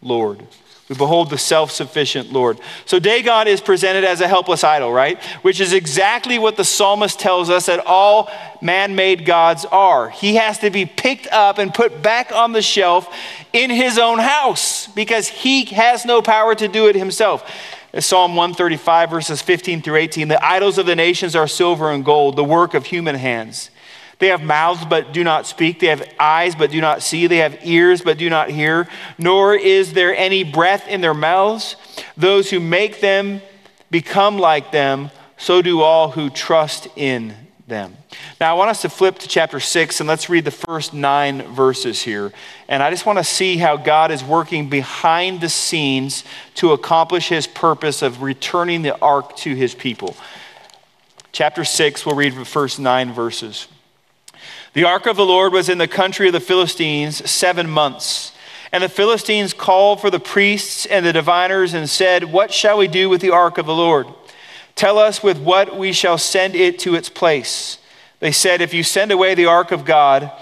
Lord. 0.02 0.44
We 0.88 0.96
behold 0.96 1.30
the 1.30 1.38
self 1.38 1.70
sufficient 1.70 2.32
Lord. 2.32 2.58
So 2.84 2.98
Dagon 2.98 3.46
is 3.46 3.60
presented 3.60 4.02
as 4.02 4.20
a 4.20 4.26
helpless 4.26 4.64
idol, 4.64 4.92
right? 4.92 5.22
Which 5.42 5.60
is 5.60 5.72
exactly 5.72 6.36
what 6.36 6.56
the 6.56 6.64
psalmist 6.64 7.20
tells 7.20 7.48
us 7.48 7.66
that 7.66 7.86
all 7.86 8.28
man 8.60 8.96
made 8.96 9.24
gods 9.24 9.64
are. 9.66 10.10
He 10.10 10.34
has 10.34 10.58
to 10.58 10.70
be 10.70 10.86
picked 10.86 11.28
up 11.28 11.58
and 11.58 11.72
put 11.72 12.02
back 12.02 12.32
on 12.32 12.50
the 12.50 12.60
shelf 12.60 13.16
in 13.52 13.70
his 13.70 13.98
own 13.98 14.18
house 14.18 14.88
because 14.88 15.28
he 15.28 15.64
has 15.66 16.04
no 16.04 16.22
power 16.22 16.56
to 16.56 16.66
do 16.66 16.88
it 16.88 16.96
himself. 16.96 17.48
Psalm 17.98 18.36
135, 18.36 19.10
verses 19.10 19.42
15 19.42 19.82
through 19.82 19.96
18 19.96 20.28
The 20.28 20.44
idols 20.44 20.78
of 20.78 20.86
the 20.86 20.94
nations 20.94 21.34
are 21.34 21.48
silver 21.48 21.90
and 21.90 22.04
gold, 22.04 22.36
the 22.36 22.44
work 22.44 22.74
of 22.74 22.86
human 22.86 23.16
hands. 23.16 23.70
They 24.20 24.28
have 24.28 24.42
mouths 24.42 24.84
but 24.84 25.12
do 25.12 25.24
not 25.24 25.46
speak. 25.46 25.80
They 25.80 25.86
have 25.86 26.06
eyes 26.20 26.54
but 26.54 26.70
do 26.70 26.80
not 26.80 27.02
see. 27.02 27.26
They 27.26 27.38
have 27.38 27.58
ears 27.64 28.02
but 28.02 28.18
do 28.18 28.28
not 28.28 28.50
hear. 28.50 28.86
Nor 29.18 29.54
is 29.54 29.94
there 29.94 30.14
any 30.14 30.44
breath 30.44 30.86
in 30.88 31.00
their 31.00 31.14
mouths. 31.14 31.74
Those 32.16 32.50
who 32.50 32.60
make 32.60 33.00
them 33.00 33.40
become 33.90 34.38
like 34.38 34.72
them, 34.72 35.10
so 35.38 35.62
do 35.62 35.80
all 35.80 36.10
who 36.10 36.28
trust 36.28 36.86
in 36.96 37.34
them. 37.70 37.96
Now, 38.38 38.54
I 38.54 38.58
want 38.58 38.68
us 38.68 38.82
to 38.82 38.90
flip 38.90 39.18
to 39.20 39.28
chapter 39.28 39.58
6 39.58 40.00
and 40.00 40.08
let's 40.08 40.28
read 40.28 40.44
the 40.44 40.50
first 40.50 40.92
nine 40.92 41.40
verses 41.54 42.02
here. 42.02 42.32
And 42.68 42.82
I 42.82 42.90
just 42.90 43.06
want 43.06 43.18
to 43.18 43.24
see 43.24 43.56
how 43.56 43.78
God 43.78 44.10
is 44.10 44.22
working 44.22 44.68
behind 44.68 45.40
the 45.40 45.48
scenes 45.48 46.24
to 46.56 46.72
accomplish 46.72 47.28
his 47.28 47.46
purpose 47.46 48.02
of 48.02 48.20
returning 48.20 48.82
the 48.82 48.98
ark 49.00 49.34
to 49.38 49.54
his 49.54 49.74
people. 49.74 50.14
Chapter 51.32 51.64
6, 51.64 52.04
we'll 52.04 52.16
read 52.16 52.34
the 52.34 52.44
first 52.44 52.78
nine 52.78 53.12
verses. 53.14 53.68
The 54.74 54.84
ark 54.84 55.06
of 55.06 55.16
the 55.16 55.24
Lord 55.24 55.52
was 55.52 55.70
in 55.70 55.78
the 55.78 55.88
country 55.88 56.26
of 56.26 56.32
the 56.34 56.40
Philistines 56.40 57.28
seven 57.28 57.70
months. 57.70 58.32
And 58.72 58.84
the 58.84 58.88
Philistines 58.88 59.52
called 59.52 60.00
for 60.00 60.10
the 60.10 60.20
priests 60.20 60.86
and 60.86 61.04
the 61.04 61.12
diviners 61.12 61.74
and 61.74 61.88
said, 61.90 62.24
What 62.24 62.52
shall 62.52 62.78
we 62.78 62.86
do 62.86 63.08
with 63.08 63.20
the 63.20 63.30
ark 63.30 63.58
of 63.58 63.66
the 63.66 63.74
Lord? 63.74 64.06
Tell 64.80 64.98
us 64.98 65.22
with 65.22 65.38
what 65.38 65.76
we 65.76 65.92
shall 65.92 66.16
send 66.16 66.54
it 66.54 66.78
to 66.78 66.94
its 66.94 67.10
place. 67.10 67.76
They 68.18 68.32
said, 68.32 68.62
If 68.62 68.72
you 68.72 68.82
send 68.82 69.12
away 69.12 69.34
the 69.34 69.44
ark 69.44 69.72
of 69.72 69.84
God 69.84 70.32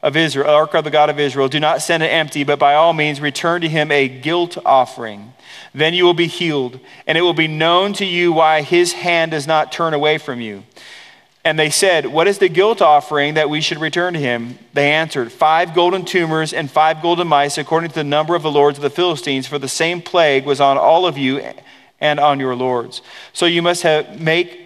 of 0.00 0.16
Israel, 0.16 0.48
ark 0.48 0.72
of 0.72 0.84
the 0.84 0.90
God 0.90 1.10
of 1.10 1.20
Israel, 1.20 1.46
do 1.46 1.60
not 1.60 1.82
send 1.82 2.02
it 2.02 2.06
empty, 2.06 2.42
but 2.42 2.58
by 2.58 2.72
all 2.72 2.94
means 2.94 3.20
return 3.20 3.60
to 3.60 3.68
him 3.68 3.92
a 3.92 4.08
guilt 4.08 4.56
offering. 4.64 5.34
Then 5.74 5.92
you 5.92 6.06
will 6.06 6.14
be 6.14 6.26
healed, 6.26 6.80
and 7.06 7.18
it 7.18 7.20
will 7.20 7.34
be 7.34 7.48
known 7.48 7.92
to 7.92 8.06
you 8.06 8.32
why 8.32 8.62
his 8.62 8.94
hand 8.94 9.32
does 9.32 9.46
not 9.46 9.72
turn 9.72 9.92
away 9.92 10.16
from 10.16 10.40
you. 10.40 10.62
And 11.44 11.58
they 11.58 11.68
said, 11.68 12.06
What 12.06 12.26
is 12.26 12.38
the 12.38 12.48
guilt 12.48 12.80
offering 12.80 13.34
that 13.34 13.50
we 13.50 13.60
should 13.60 13.78
return 13.78 14.14
to 14.14 14.18
him? 14.18 14.58
They 14.72 14.90
answered, 14.90 15.30
Five 15.30 15.74
golden 15.74 16.06
tumors 16.06 16.54
and 16.54 16.70
five 16.70 17.02
golden 17.02 17.28
mice, 17.28 17.58
according 17.58 17.90
to 17.90 17.96
the 17.96 18.04
number 18.04 18.34
of 18.34 18.42
the 18.42 18.50
lords 18.50 18.78
of 18.78 18.82
the 18.82 18.88
Philistines, 18.88 19.46
for 19.46 19.58
the 19.58 19.68
same 19.68 20.00
plague 20.00 20.46
was 20.46 20.62
on 20.62 20.78
all 20.78 21.04
of 21.04 21.18
you 21.18 21.42
and 22.02 22.20
on 22.20 22.38
your 22.40 22.54
lords. 22.54 23.00
So 23.32 23.46
you 23.46 23.62
must 23.62 23.82
have, 23.84 24.20
make 24.20 24.58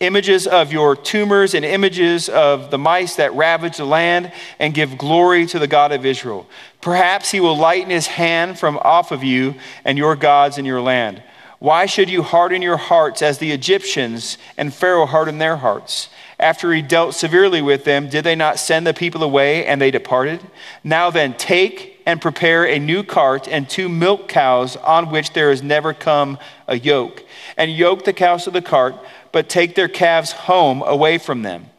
images 0.00 0.46
of 0.46 0.72
your 0.72 0.94
tumors 0.96 1.54
and 1.54 1.64
images 1.64 2.28
of 2.28 2.70
the 2.70 2.78
mice 2.78 3.16
that 3.16 3.34
ravage 3.34 3.76
the 3.76 3.84
land 3.84 4.32
and 4.58 4.72
give 4.72 4.96
glory 4.96 5.44
to 5.46 5.58
the 5.58 5.66
God 5.66 5.92
of 5.92 6.06
Israel. 6.06 6.46
Perhaps 6.80 7.32
he 7.32 7.40
will 7.40 7.56
lighten 7.56 7.90
his 7.90 8.06
hand 8.06 8.58
from 8.58 8.78
off 8.78 9.10
of 9.10 9.24
you 9.24 9.56
and 9.84 9.98
your 9.98 10.14
gods 10.14 10.56
in 10.56 10.64
your 10.64 10.80
land. 10.80 11.22
Why 11.58 11.86
should 11.86 12.10
you 12.10 12.22
harden 12.22 12.62
your 12.62 12.76
hearts 12.76 13.22
as 13.22 13.38
the 13.38 13.52
Egyptians 13.52 14.38
and 14.56 14.72
Pharaoh 14.72 15.06
hardened 15.06 15.40
their 15.40 15.56
hearts? 15.56 16.10
After 16.38 16.72
he 16.72 16.82
dealt 16.82 17.14
severely 17.14 17.62
with 17.62 17.84
them, 17.84 18.08
did 18.08 18.22
they 18.22 18.34
not 18.34 18.58
send 18.58 18.86
the 18.86 18.94
people 18.94 19.22
away 19.22 19.64
and 19.66 19.80
they 19.80 19.90
departed? 19.90 20.40
Now 20.82 21.10
then, 21.10 21.34
take 21.34 21.93
and 22.06 22.20
prepare 22.20 22.66
a 22.66 22.78
new 22.78 23.02
cart 23.02 23.48
and 23.48 23.68
two 23.68 23.88
milk 23.88 24.28
cows 24.28 24.76
on 24.76 25.10
which 25.10 25.32
there 25.32 25.50
has 25.50 25.62
never 25.62 25.92
come 25.92 26.38
a 26.68 26.78
yoke, 26.78 27.24
and 27.56 27.70
yoke 27.72 28.04
the 28.04 28.12
cows 28.12 28.44
to 28.44 28.50
the 28.50 28.62
cart, 28.62 28.94
but 29.32 29.48
take 29.48 29.74
their 29.74 29.88
calves 29.88 30.32
home 30.32 30.82
away 30.82 31.18
from 31.18 31.42
them 31.42 31.70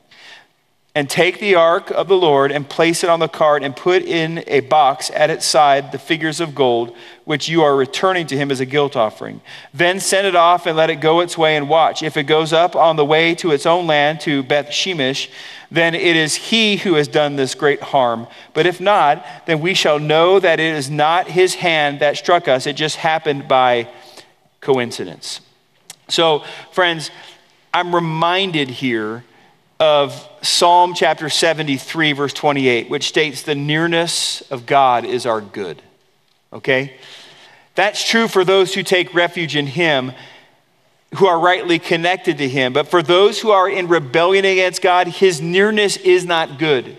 and 0.95 1.09
take 1.09 1.39
the 1.41 1.55
ark 1.55 1.91
of 1.91 2.07
the 2.07 2.15
Lord 2.15 2.53
and 2.53 2.67
place 2.67 3.03
it 3.03 3.09
on 3.09 3.19
the 3.19 3.27
cart 3.27 3.63
and 3.63 3.75
put 3.75 4.01
in 4.01 4.45
a 4.47 4.61
box 4.61 5.11
at 5.13 5.29
its 5.29 5.45
side 5.45 5.91
the 5.91 5.99
figures 5.99 6.39
of 6.39 6.55
gold 6.55 6.95
which 7.25 7.49
you 7.49 7.63
are 7.63 7.75
returning 7.75 8.25
to 8.27 8.37
him 8.37 8.49
as 8.49 8.61
a 8.61 8.65
guilt 8.65 8.95
offering. 8.95 9.41
Then 9.73 9.99
send 9.99 10.25
it 10.25 10.35
off 10.35 10.65
and 10.65 10.77
let 10.77 10.89
it 10.89 11.01
go 11.01 11.19
its 11.19 11.37
way 11.37 11.57
and 11.57 11.67
watch. 11.67 12.01
If 12.01 12.15
it 12.15 12.23
goes 12.23 12.53
up 12.53 12.77
on 12.77 12.95
the 12.95 13.03
way 13.03 13.35
to 13.35 13.51
its 13.51 13.65
own 13.65 13.87
land 13.87 14.21
to 14.21 14.41
Beth 14.41 14.67
Shemesh, 14.67 15.29
then 15.69 15.95
it 15.95 16.15
is 16.15 16.35
he 16.35 16.77
who 16.77 16.93
has 16.93 17.09
done 17.09 17.35
this 17.35 17.55
great 17.55 17.81
harm. 17.81 18.27
But 18.53 18.65
if 18.65 18.79
not, 18.79 19.25
then 19.47 19.59
we 19.59 19.73
shall 19.73 19.99
know 19.99 20.39
that 20.39 20.59
it 20.61 20.75
is 20.75 20.89
not 20.89 21.27
his 21.27 21.55
hand 21.55 21.99
that 21.99 22.15
struck 22.15 22.47
us. 22.47 22.67
It 22.67 22.77
just 22.77 22.95
happened 22.95 23.47
by 23.47 23.89
coincidence. 24.61 25.41
So, 26.07 26.43
friends, 26.71 27.11
I'm 27.73 27.93
reminded 27.93 28.69
here 28.69 29.25
of 29.79 30.29
Psalm 30.41 30.93
chapter 30.93 31.29
73, 31.29 32.13
verse 32.13 32.33
28, 32.33 32.89
which 32.89 33.07
states, 33.07 33.41
The 33.41 33.55
nearness 33.55 34.41
of 34.51 34.65
God 34.65 35.05
is 35.05 35.25
our 35.25 35.41
good. 35.41 35.81
Okay? 36.53 36.97
That's 37.75 38.07
true 38.07 38.27
for 38.27 38.45
those 38.45 38.73
who 38.73 38.83
take 38.83 39.13
refuge 39.13 39.55
in 39.55 39.67
Him, 39.67 40.13
who 41.15 41.27
are 41.27 41.39
rightly 41.39 41.79
connected 41.79 42.37
to 42.37 42.47
Him. 42.47 42.71
But 42.73 42.87
for 42.87 43.03
those 43.03 43.39
who 43.41 43.51
are 43.51 43.69
in 43.69 43.87
rebellion 43.87 44.45
against 44.45 44.81
God, 44.81 45.07
His 45.07 45.41
nearness 45.41 45.97
is 45.97 46.25
not 46.25 46.57
good. 46.57 46.97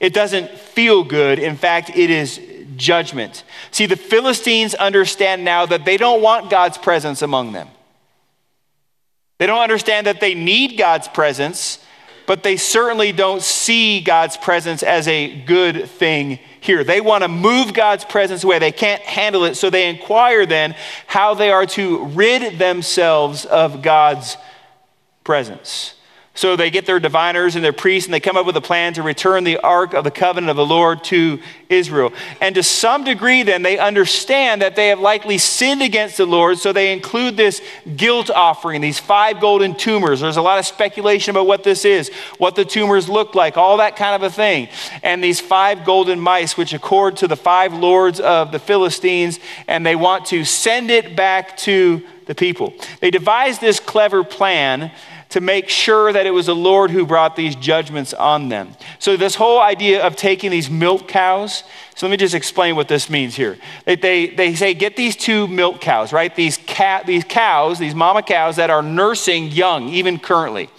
It 0.00 0.14
doesn't 0.14 0.50
feel 0.50 1.04
good. 1.04 1.38
In 1.38 1.56
fact, 1.56 1.90
it 1.90 2.10
is 2.10 2.40
judgment. 2.76 3.44
See, 3.70 3.86
the 3.86 3.96
Philistines 3.96 4.74
understand 4.74 5.44
now 5.44 5.66
that 5.66 5.84
they 5.84 5.96
don't 5.96 6.22
want 6.22 6.50
God's 6.50 6.78
presence 6.78 7.20
among 7.20 7.52
them. 7.52 7.68
They 9.38 9.46
don't 9.46 9.60
understand 9.60 10.06
that 10.06 10.20
they 10.20 10.34
need 10.34 10.78
God's 10.78 11.08
presence 11.08 11.84
but 12.28 12.42
they 12.42 12.58
certainly 12.58 13.10
don't 13.10 13.40
see 13.40 14.02
God's 14.02 14.36
presence 14.36 14.82
as 14.82 15.08
a 15.08 15.40
good 15.44 15.88
thing 15.88 16.38
here. 16.60 16.84
They 16.84 17.00
want 17.00 17.24
to 17.24 17.28
move 17.28 17.72
God's 17.72 18.04
presence 18.04 18.44
away. 18.44 18.58
They 18.58 18.70
can't 18.70 19.00
handle 19.00 19.44
it. 19.44 19.54
So 19.54 19.70
they 19.70 19.88
inquire 19.88 20.44
then 20.44 20.76
how 21.06 21.32
they 21.32 21.50
are 21.50 21.64
to 21.64 22.04
rid 22.04 22.58
themselves 22.58 23.46
of 23.46 23.80
God's 23.80 24.36
presence. 25.24 25.94
So 26.38 26.54
they 26.54 26.70
get 26.70 26.86
their 26.86 27.00
diviners 27.00 27.56
and 27.56 27.64
their 27.64 27.72
priests, 27.72 28.06
and 28.06 28.14
they 28.14 28.20
come 28.20 28.36
up 28.36 28.46
with 28.46 28.56
a 28.56 28.60
plan 28.60 28.94
to 28.94 29.02
return 29.02 29.42
the 29.42 29.58
ark 29.58 29.92
of 29.92 30.04
the 30.04 30.10
covenant 30.12 30.50
of 30.50 30.56
the 30.56 30.64
Lord 30.64 31.02
to 31.04 31.40
Israel. 31.68 32.12
And 32.40 32.54
to 32.54 32.62
some 32.62 33.02
degree, 33.02 33.42
then, 33.42 33.62
they 33.62 33.76
understand 33.76 34.62
that 34.62 34.76
they 34.76 34.86
have 34.90 35.00
likely 35.00 35.38
sinned 35.38 35.82
against 35.82 36.16
the 36.16 36.26
Lord, 36.26 36.58
so 36.58 36.72
they 36.72 36.92
include 36.92 37.36
this 37.36 37.60
guilt 37.96 38.30
offering, 38.30 38.80
these 38.80 39.00
five 39.00 39.40
golden 39.40 39.74
tumors. 39.74 40.20
There's 40.20 40.36
a 40.36 40.40
lot 40.40 40.60
of 40.60 40.66
speculation 40.66 41.32
about 41.32 41.48
what 41.48 41.64
this 41.64 41.84
is, 41.84 42.08
what 42.38 42.54
the 42.54 42.64
tumors 42.64 43.08
look 43.08 43.34
like, 43.34 43.56
all 43.56 43.78
that 43.78 43.96
kind 43.96 44.14
of 44.14 44.22
a 44.22 44.32
thing. 44.32 44.68
And 45.02 45.24
these 45.24 45.40
five 45.40 45.84
golden 45.84 46.20
mice, 46.20 46.56
which 46.56 46.72
accord 46.72 47.16
to 47.16 47.26
the 47.26 47.34
five 47.34 47.74
lords 47.74 48.20
of 48.20 48.52
the 48.52 48.60
Philistines, 48.60 49.40
and 49.66 49.84
they 49.84 49.96
want 49.96 50.26
to 50.26 50.44
send 50.44 50.92
it 50.92 51.16
back 51.16 51.56
to 51.56 52.00
the 52.26 52.34
people. 52.36 52.74
They 53.00 53.10
devised 53.10 53.60
this 53.60 53.80
clever 53.80 54.22
plan 54.22 54.92
to 55.30 55.40
make 55.40 55.68
sure 55.68 56.12
that 56.12 56.24
it 56.26 56.30
was 56.30 56.46
the 56.46 56.54
Lord 56.54 56.90
who 56.90 57.04
brought 57.04 57.36
these 57.36 57.54
judgments 57.54 58.14
on 58.14 58.48
them. 58.48 58.72
So, 58.98 59.16
this 59.16 59.34
whole 59.34 59.60
idea 59.60 60.06
of 60.06 60.16
taking 60.16 60.50
these 60.50 60.70
milk 60.70 61.06
cows, 61.06 61.64
so 61.94 62.06
let 62.06 62.10
me 62.10 62.16
just 62.16 62.34
explain 62.34 62.76
what 62.76 62.88
this 62.88 63.10
means 63.10 63.36
here. 63.36 63.58
They, 63.84 63.96
they, 63.96 64.26
they 64.28 64.54
say, 64.54 64.72
get 64.72 64.96
these 64.96 65.16
two 65.16 65.46
milk 65.46 65.80
cows, 65.80 66.12
right? 66.12 66.34
These, 66.34 66.56
cat, 66.58 67.06
these 67.06 67.24
cows, 67.24 67.78
these 67.78 67.94
mama 67.94 68.22
cows 68.22 68.56
that 68.56 68.70
are 68.70 68.82
nursing 68.82 69.48
young, 69.48 69.88
even 69.90 70.18
currently. 70.18 70.70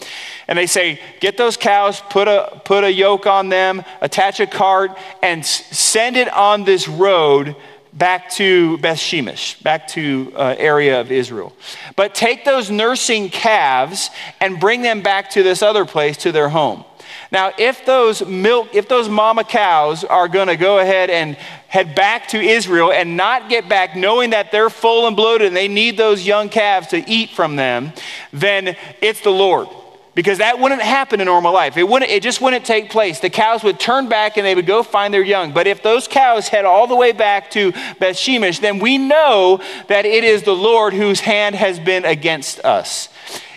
And 0.48 0.58
they 0.58 0.66
say, 0.66 1.00
get 1.20 1.38
those 1.38 1.58
cows, 1.58 2.02
put 2.10 2.28
a, 2.28 2.60
put 2.66 2.84
a 2.84 2.92
yoke 2.92 3.28
on 3.28 3.50
them, 3.50 3.84
attach 4.02 4.40
a 4.40 4.48
cart, 4.48 4.98
and 5.22 5.46
send 5.46 6.18
it 6.18 6.28
on 6.34 6.64
this 6.64 6.88
road 6.88 7.56
back 7.94 8.30
to 8.32 8.78
Beth 8.80 8.98
Shemesh, 8.98 9.62
back 9.64 9.88
to 9.90 10.32
uh, 10.36 10.56
area 10.58 11.02
of 11.02 11.12
Israel. 11.12 11.54
But 11.96 12.16
take 12.16 12.46
those 12.46 12.70
nursing 12.70 13.30
calves 13.30 14.10
and 14.40 14.60
bring 14.60 14.82
them 14.82 15.02
back 15.02 15.32
to 15.32 15.44
this 15.44 15.62
other 15.62 15.86
place, 15.86 16.18
to 16.18 16.32
their 16.32 16.50
home. 16.50 16.86
Now, 17.32 17.52
if 17.58 17.86
those 17.86 18.26
milk, 18.26 18.74
if 18.74 18.88
those 18.88 19.08
mama 19.08 19.44
cows 19.44 20.04
are 20.04 20.28
going 20.28 20.48
to 20.48 20.58
go 20.58 20.80
ahead 20.80 21.10
and 21.10 21.36
head 21.68 21.94
back 21.94 22.28
to 22.30 22.40
Israel 22.40 22.92
and 22.92 23.16
not 23.16 23.50
get 23.50 23.70
back 23.70 23.96
knowing 23.96 24.32
that 24.32 24.52
they're 24.52 24.72
full 24.72 25.06
and 25.06 25.16
bloated 25.16 25.48
and 25.48 25.56
they 25.56 25.68
need 25.68 25.98
those 25.98 26.26
young 26.26 26.50
calves 26.50 26.88
to 26.88 27.08
eat 27.10 27.30
from 27.30 27.56
them, 27.56 27.94
then 28.34 28.76
it's 29.02 29.22
the 29.22 29.30
Lord 29.30 29.68
because 30.16 30.40
that 30.40 30.60
wouldn't 30.60 30.82
happen 30.82 31.22
in 31.22 31.26
normal 31.26 31.54
life. 31.54 31.78
It, 31.78 31.88
wouldn't, 31.88 32.12
it 32.12 32.24
just 32.24 32.42
wouldn't 32.42 32.66
take 32.66 32.90
place. 32.90 33.20
The 33.20 33.30
cows 33.30 33.64
would 33.64 33.80
turn 33.80 34.10
back 34.10 34.38
and 34.38 34.46
they 34.46 34.56
would 34.56 34.66
go 34.66 34.84
find 34.84 35.14
their 35.14 35.24
young. 35.24 35.52
But 35.54 35.68
if 35.68 35.84
those 35.84 36.08
cows 36.08 36.48
head 36.48 36.66
all 36.66 36.88
the 36.88 36.96
way 36.96 37.12
back 37.12 37.52
to 37.52 37.72
Beth 37.72 38.16
Shemesh, 38.16 38.60
then 38.60 38.80
we 38.80 38.98
know 38.98 39.62
that 39.88 40.06
it 40.06 40.24
is 40.24 40.44
the 40.44 40.56
Lord 40.56 40.94
whose 40.94 41.20
hand 41.20 41.56
has 41.56 41.80
been 41.80 42.06
against 42.06 42.60
us. 42.66 43.10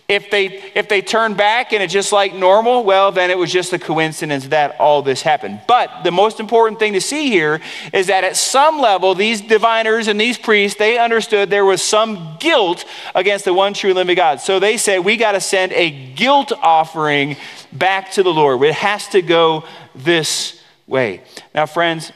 If 0.08 0.30
they, 0.30 0.62
if 0.74 0.88
they 0.88 1.00
turn 1.00 1.34
back 1.34 1.72
and 1.72 1.82
it's 1.82 1.92
just 1.92 2.12
like 2.12 2.34
normal, 2.34 2.84
well, 2.84 3.12
then 3.12 3.30
it 3.30 3.38
was 3.38 3.50
just 3.50 3.72
a 3.72 3.78
coincidence 3.78 4.48
that 4.48 4.78
all 4.78 5.00
this 5.00 5.22
happened. 5.22 5.62
But 5.66 6.02
the 6.02 6.10
most 6.10 6.38
important 6.38 6.78
thing 6.78 6.92
to 6.92 7.00
see 7.00 7.30
here 7.30 7.60
is 7.94 8.08
that 8.08 8.22
at 8.22 8.36
some 8.36 8.78
level, 8.78 9.14
these 9.14 9.40
diviners 9.40 10.08
and 10.08 10.20
these 10.20 10.36
priests, 10.36 10.78
they 10.78 10.98
understood 10.98 11.48
there 11.48 11.64
was 11.64 11.82
some 11.82 12.36
guilt 12.40 12.84
against 13.14 13.46
the 13.46 13.54
one 13.54 13.72
true 13.72 13.94
living 13.94 14.16
God. 14.16 14.40
So 14.40 14.58
they 14.58 14.76
said, 14.76 14.98
we 14.98 15.16
got 15.16 15.32
to 15.32 15.40
send 15.40 15.72
a 15.72 15.90
guilt 16.14 16.52
offering 16.60 17.36
back 17.72 18.12
to 18.12 18.22
the 18.22 18.32
Lord. 18.32 18.62
It 18.62 18.74
has 18.74 19.08
to 19.08 19.22
go 19.22 19.64
this 19.94 20.60
way. 20.86 21.22
Now, 21.54 21.64
friends, 21.64 22.12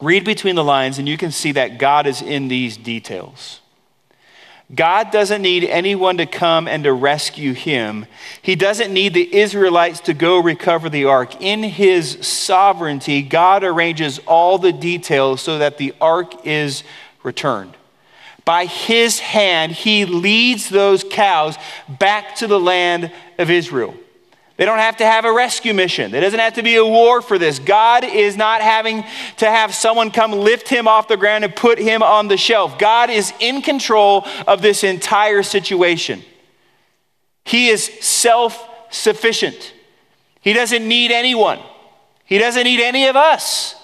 read 0.00 0.24
between 0.24 0.54
the 0.54 0.64
lines 0.64 0.98
and 0.98 1.08
you 1.08 1.18
can 1.18 1.30
see 1.30 1.52
that 1.52 1.78
God 1.78 2.06
is 2.06 2.22
in 2.22 2.48
these 2.48 2.76
details. 2.76 3.60
God 4.74 5.10
doesn't 5.10 5.40
need 5.40 5.64
anyone 5.64 6.18
to 6.18 6.26
come 6.26 6.68
and 6.68 6.84
to 6.84 6.92
rescue 6.92 7.54
him. 7.54 8.04
He 8.42 8.54
doesn't 8.54 8.92
need 8.92 9.14
the 9.14 9.34
Israelites 9.34 10.00
to 10.00 10.14
go 10.14 10.38
recover 10.38 10.90
the 10.90 11.06
ark. 11.06 11.40
In 11.40 11.62
his 11.62 12.18
sovereignty, 12.26 13.22
God 13.22 13.64
arranges 13.64 14.18
all 14.26 14.58
the 14.58 14.72
details 14.72 15.40
so 15.40 15.58
that 15.58 15.78
the 15.78 15.94
ark 16.02 16.46
is 16.46 16.84
returned. 17.22 17.74
By 18.44 18.66
his 18.66 19.20
hand, 19.20 19.72
he 19.72 20.04
leads 20.04 20.68
those 20.68 21.02
cows 21.02 21.56
back 21.88 22.36
to 22.36 22.46
the 22.46 22.60
land 22.60 23.10
of 23.38 23.50
Israel. 23.50 23.94
They 24.58 24.64
don't 24.64 24.80
have 24.80 24.96
to 24.96 25.06
have 25.06 25.24
a 25.24 25.32
rescue 25.32 25.72
mission. 25.72 26.10
There 26.10 26.20
doesn't 26.20 26.40
have 26.40 26.54
to 26.54 26.64
be 26.64 26.74
a 26.74 26.84
war 26.84 27.22
for 27.22 27.38
this. 27.38 27.60
God 27.60 28.02
is 28.02 28.36
not 28.36 28.60
having 28.60 29.04
to 29.36 29.46
have 29.46 29.72
someone 29.72 30.10
come 30.10 30.32
lift 30.32 30.68
him 30.68 30.88
off 30.88 31.06
the 31.06 31.16
ground 31.16 31.44
and 31.44 31.54
put 31.54 31.78
him 31.78 32.02
on 32.02 32.26
the 32.26 32.36
shelf. 32.36 32.76
God 32.76 33.08
is 33.08 33.32
in 33.38 33.62
control 33.62 34.26
of 34.48 34.60
this 34.60 34.82
entire 34.82 35.44
situation. 35.44 36.24
He 37.44 37.68
is 37.68 37.84
self 38.00 38.68
sufficient. 38.90 39.74
He 40.40 40.52
doesn't 40.52 40.86
need 40.86 41.12
anyone, 41.12 41.60
He 42.24 42.38
doesn't 42.38 42.64
need 42.64 42.80
any 42.80 43.06
of 43.06 43.14
us. 43.14 43.76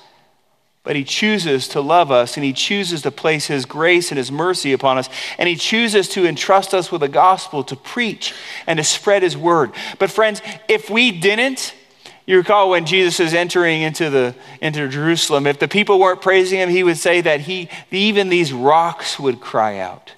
But 0.85 0.97
he 0.97 1.05
chooses 1.05 1.66
to 1.68 1.81
love 1.81 2.11
us 2.11 2.37
and 2.37 2.44
he 2.44 2.53
chooses 2.53 3.03
to 3.03 3.11
place 3.11 3.47
his 3.47 3.64
grace 3.64 4.11
and 4.11 4.18
his 4.18 4.31
mercy 4.31 4.73
upon 4.75 4.99
us. 4.99 5.09
And 5.38 5.49
he 5.49 5.57
chooses 5.57 6.11
to 6.11 6.27
entrust 6.27 6.75
us 6.75 6.92
with 6.92 7.01
the 7.01 7.09
gospel 7.09 7.64
to 7.64 7.75
preach 7.75 8.35
and 8.66 8.77
to 8.77 8.85
spread 8.85 9.23
his 9.23 9.37
word. 9.37 9.73
But, 9.99 10.11
friends, 10.11 10.42
if 10.68 10.90
we 10.90 11.11
didn't, 11.11 11.75
you 12.27 12.37
recall 12.37 12.68
when 12.68 12.85
Jesus 12.85 13.18
is 13.18 13.33
entering 13.33 13.81
into, 13.81 14.11
the, 14.11 14.35
into 14.61 14.87
Jerusalem, 14.88 15.47
if 15.47 15.59
the 15.59 15.68
people 15.68 15.99
weren't 15.99 16.20
praising 16.20 16.59
him, 16.59 16.68
he 16.68 16.83
would 16.83 16.99
say 16.99 17.23
that 17.23 17.40
he, 17.40 17.70
even 17.90 18.29
these 18.29 18.53
rocks 18.53 19.18
would 19.18 19.40
cry 19.40 19.79
out. 19.79 20.12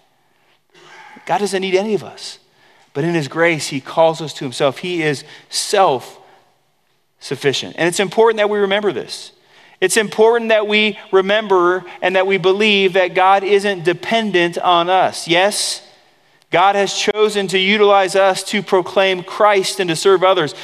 God 1.27 1.39
doesn't 1.39 1.61
need 1.61 1.77
any 1.77 1.95
of 1.95 2.03
us. 2.03 2.41
But 2.93 3.05
in 3.05 3.15
his 3.15 3.29
grace, 3.29 3.69
he 3.69 3.81
calls 3.81 4.21
us 4.21 4.33
to 4.35 4.45
himself. 4.45 4.79
He 4.79 5.03
is 5.03 5.23
self 5.49 6.19
sufficient. 7.21 7.77
And 7.79 7.87
it's 7.87 8.01
important 8.01 8.39
that 8.39 8.51
we 8.51 8.59
remember 8.59 8.93
this. 8.93 9.33
It's 9.81 9.97
important 9.97 10.49
that 10.49 10.67
we 10.67 10.99
remember 11.13 11.85
and 12.01 12.17
that 12.17 12.27
we 12.27 12.39
believe 12.39 12.95
that 12.95 13.15
God 13.15 13.45
isn't 13.45 13.85
dependent 13.85 14.57
on 14.59 14.89
us. 14.89 15.29
Yes, 15.29 15.87
God 16.51 16.77
has 16.77 16.95
chosen 16.95 17.49
to 17.49 17.59
utilize 17.59 18.17
us 18.17 18.43
to 18.45 18.63
proclaim 18.63 19.23
Christ 19.23 19.81
and 19.81 19.89
to 19.91 19.97
serve 19.97 20.23
others, 20.23 20.55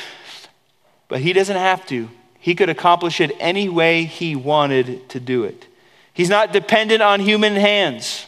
but 1.08 1.20
He 1.20 1.32
doesn't 1.32 1.56
have 1.56 1.86
to. 1.86 2.08
He 2.38 2.54
could 2.54 2.70
accomplish 2.70 3.20
it 3.20 3.36
any 3.38 3.68
way 3.68 4.04
He 4.04 4.34
wanted 4.34 5.08
to 5.10 5.20
do 5.20 5.44
it. 5.44 5.66
He's 6.14 6.30
not 6.30 6.52
dependent 6.52 7.02
on 7.02 7.20
human 7.20 7.54
hands. 7.54 8.26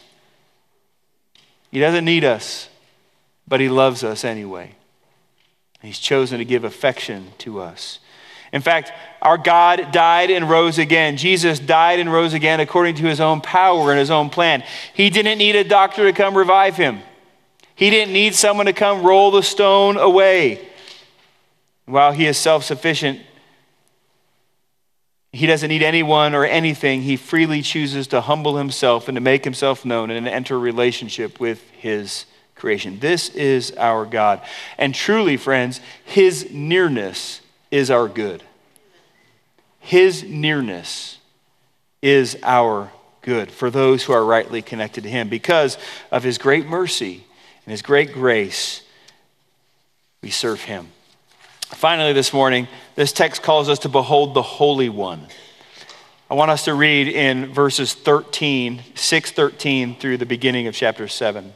He 1.71 1.79
doesn't 1.79 2.05
need 2.05 2.23
us, 2.23 2.69
but 3.47 3.59
He 3.59 3.69
loves 3.69 4.03
us 4.03 4.23
anyway. 4.23 4.75
He's 5.81 5.99
chosen 5.99 6.39
to 6.39 6.45
give 6.45 6.63
affection 6.63 7.31
to 7.39 7.59
us. 7.59 7.99
In 8.55 8.61
fact, 8.61 8.93
our 9.21 9.37
God 9.37 9.91
died 9.91 10.31
and 10.31 10.49
rose 10.49 10.77
again. 10.77 11.17
Jesus 11.17 11.59
died 11.59 11.99
and 11.99 12.09
rose 12.09 12.33
again 12.33 12.61
according 12.61 12.95
to 12.95 13.03
his 13.03 13.19
own 13.19 13.41
power 13.41 13.91
and 13.91 13.99
his 13.99 14.09
own 14.09 14.29
plan. 14.29 14.63
He 14.93 15.09
didn't 15.09 15.39
need 15.39 15.57
a 15.57 15.65
doctor 15.65 16.05
to 16.05 16.13
come 16.13 16.37
revive 16.37 16.77
him, 16.77 17.01
he 17.75 17.89
didn't 17.89 18.13
need 18.13 18.33
someone 18.33 18.67
to 18.67 18.73
come 18.73 19.03
roll 19.03 19.29
the 19.29 19.43
stone 19.43 19.97
away. 19.97 20.65
While 21.85 22.13
he 22.13 22.25
is 22.27 22.37
self 22.37 22.63
sufficient, 22.63 23.19
he 25.33 25.45
doesn't 25.47 25.67
need 25.67 25.83
anyone 25.83 26.33
or 26.33 26.45
anything. 26.45 27.01
He 27.01 27.17
freely 27.17 27.61
chooses 27.61 28.07
to 28.07 28.21
humble 28.21 28.55
himself 28.55 29.09
and 29.09 29.17
to 29.17 29.21
make 29.21 29.43
himself 29.43 29.83
known 29.83 30.09
and 30.09 30.29
enter 30.29 30.57
relationship 30.57 31.41
with 31.41 31.69
his 31.71 32.25
creation. 32.55 32.99
This 32.99 33.27
is 33.35 33.73
our 33.73 34.05
God. 34.05 34.41
And 34.77 34.95
truly, 34.95 35.35
friends, 35.35 35.81
his 36.05 36.49
nearness 36.51 37.41
is 37.75 37.91
our 37.91 38.07
good. 38.07 38.41
His 39.79 40.23
nearness 40.23 41.17
is 42.01 42.37
our 42.41 42.89
good 43.21 43.51
for 43.51 43.69
those 43.69 44.01
who 44.01 44.13
are 44.13 44.23
rightly 44.23 44.61
connected 44.61 45.03
to 45.03 45.09
Him. 45.09 45.27
Because 45.27 45.77
of 46.09 46.23
His 46.23 46.37
great 46.37 46.67
mercy 46.67 47.25
and 47.65 47.71
His 47.71 47.81
great 47.81 48.13
grace, 48.13 48.81
we 50.21 50.29
serve 50.29 50.61
Him. 50.61 50.87
Finally, 51.65 52.13
this 52.13 52.31
morning, 52.31 52.69
this 52.95 53.11
text 53.11 53.43
calls 53.43 53.67
us 53.67 53.79
to 53.79 53.89
behold 53.89 54.35
the 54.35 54.41
Holy 54.41 54.87
One. 54.87 55.27
I 56.31 56.35
want 56.35 56.51
us 56.51 56.63
to 56.65 56.73
read 56.73 57.09
in 57.09 57.53
verses 57.53 57.93
13, 57.93 58.83
6 58.95 59.31
13 59.31 59.97
through 59.97 60.15
the 60.15 60.25
beginning 60.25 60.67
of 60.67 60.75
chapter 60.75 61.09
7. 61.09 61.53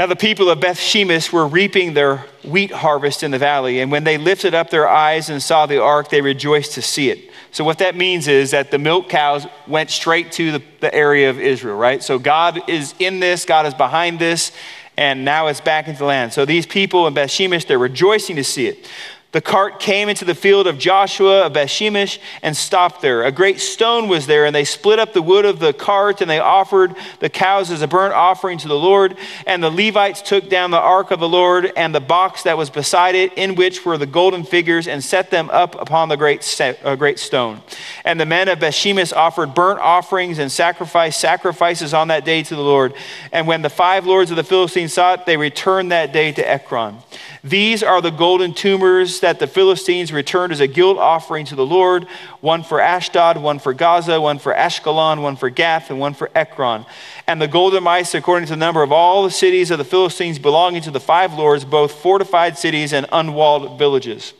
Now, 0.00 0.06
the 0.06 0.16
people 0.16 0.48
of 0.48 0.60
Beth 0.60 0.78
Shemesh 0.78 1.30
were 1.30 1.46
reaping 1.46 1.92
their 1.92 2.24
wheat 2.42 2.70
harvest 2.70 3.22
in 3.22 3.32
the 3.32 3.38
valley, 3.38 3.80
and 3.80 3.92
when 3.92 4.02
they 4.02 4.16
lifted 4.16 4.54
up 4.54 4.70
their 4.70 4.88
eyes 4.88 5.28
and 5.28 5.42
saw 5.42 5.66
the 5.66 5.82
ark, 5.82 6.08
they 6.08 6.22
rejoiced 6.22 6.72
to 6.76 6.80
see 6.80 7.10
it. 7.10 7.30
So, 7.50 7.64
what 7.64 7.76
that 7.80 7.96
means 7.96 8.26
is 8.26 8.52
that 8.52 8.70
the 8.70 8.78
milk 8.78 9.10
cows 9.10 9.46
went 9.66 9.90
straight 9.90 10.32
to 10.32 10.52
the, 10.52 10.62
the 10.80 10.94
area 10.94 11.28
of 11.28 11.38
Israel, 11.38 11.76
right? 11.76 12.02
So, 12.02 12.18
God 12.18 12.66
is 12.66 12.94
in 12.98 13.20
this, 13.20 13.44
God 13.44 13.66
is 13.66 13.74
behind 13.74 14.18
this, 14.18 14.52
and 14.96 15.22
now 15.22 15.48
it's 15.48 15.60
back 15.60 15.86
into 15.86 15.98
the 15.98 16.06
land. 16.06 16.32
So, 16.32 16.46
these 16.46 16.64
people 16.64 17.06
in 17.06 17.12
Beth 17.12 17.28
Shemesh, 17.28 17.66
they're 17.66 17.78
rejoicing 17.78 18.36
to 18.36 18.44
see 18.44 18.68
it. 18.68 18.88
The 19.32 19.40
cart 19.40 19.78
came 19.78 20.08
into 20.08 20.24
the 20.24 20.34
field 20.34 20.66
of 20.66 20.76
Joshua 20.76 21.46
of 21.46 21.52
Bethshemesh 21.52 22.18
and 22.42 22.56
stopped 22.56 23.00
there. 23.00 23.22
A 23.22 23.30
great 23.30 23.60
stone 23.60 24.08
was 24.08 24.26
there, 24.26 24.44
and 24.44 24.54
they 24.54 24.64
split 24.64 24.98
up 24.98 25.12
the 25.12 25.22
wood 25.22 25.44
of 25.44 25.60
the 25.60 25.72
cart, 25.72 26.20
and 26.20 26.28
they 26.28 26.40
offered 26.40 26.96
the 27.20 27.28
cows 27.28 27.70
as 27.70 27.80
a 27.80 27.86
burnt 27.86 28.12
offering 28.12 28.58
to 28.58 28.66
the 28.66 28.78
Lord. 28.78 29.16
And 29.46 29.62
the 29.62 29.70
Levites 29.70 30.20
took 30.20 30.48
down 30.48 30.72
the 30.72 30.80
ark 30.80 31.12
of 31.12 31.20
the 31.20 31.28
Lord 31.28 31.72
and 31.76 31.94
the 31.94 32.00
box 32.00 32.42
that 32.42 32.58
was 32.58 32.70
beside 32.70 33.14
it, 33.14 33.32
in 33.34 33.54
which 33.54 33.84
were 33.84 33.96
the 33.96 34.06
golden 34.06 34.42
figures, 34.42 34.88
and 34.88 35.02
set 35.02 35.30
them 35.30 35.48
up 35.50 35.80
upon 35.80 36.08
the 36.08 36.16
great, 36.16 36.60
uh, 36.60 36.96
great 36.96 37.20
stone. 37.20 37.60
And 38.04 38.18
the 38.18 38.26
men 38.26 38.48
of 38.48 38.58
Bethshemesh 38.58 39.14
offered 39.14 39.54
burnt 39.54 39.78
offerings 39.78 40.40
and 40.40 40.50
sacrificed 40.50 41.20
sacrifices 41.20 41.94
on 41.94 42.08
that 42.08 42.24
day 42.24 42.42
to 42.42 42.56
the 42.56 42.62
Lord. 42.62 42.94
And 43.30 43.46
when 43.46 43.62
the 43.62 43.70
five 43.70 44.06
lords 44.06 44.32
of 44.32 44.36
the 44.36 44.42
Philistines 44.42 44.92
saw 44.92 45.14
it, 45.14 45.24
they 45.24 45.36
returned 45.36 45.92
that 45.92 46.12
day 46.12 46.32
to 46.32 46.48
Ekron. 46.48 46.96
These 47.44 47.82
are 47.82 48.02
the 48.02 48.10
golden 48.10 48.52
tumors 48.52 49.19
that 49.20 49.38
the 49.38 49.46
Philistines 49.46 50.12
returned 50.12 50.52
as 50.52 50.60
a 50.60 50.66
guilt 50.66 50.98
offering 50.98 51.46
to 51.46 51.54
the 51.54 51.66
Lord 51.66 52.04
one 52.40 52.62
for 52.62 52.80
Ashdod, 52.80 53.36
one 53.36 53.58
for 53.58 53.72
Gaza, 53.72 54.20
one 54.20 54.38
for 54.38 54.52
Ashkelon, 54.52 55.22
one 55.22 55.36
for 55.36 55.50
Gath, 55.50 55.90
and 55.90 56.00
one 56.00 56.14
for 56.14 56.30
Ekron. 56.34 56.86
And 57.26 57.40
the 57.40 57.48
golden 57.48 57.82
mice, 57.82 58.14
according 58.14 58.46
to 58.46 58.52
the 58.52 58.56
number 58.56 58.82
of 58.82 58.92
all 58.92 59.22
the 59.22 59.30
cities 59.30 59.70
of 59.70 59.78
the 59.78 59.84
Philistines 59.84 60.38
belonging 60.38 60.82
to 60.82 60.90
the 60.90 61.00
five 61.00 61.34
lords, 61.34 61.64
both 61.64 61.92
fortified 61.92 62.58
cities 62.58 62.92
and 62.92 63.06
unwalled 63.12 63.78
villages. 63.78 64.34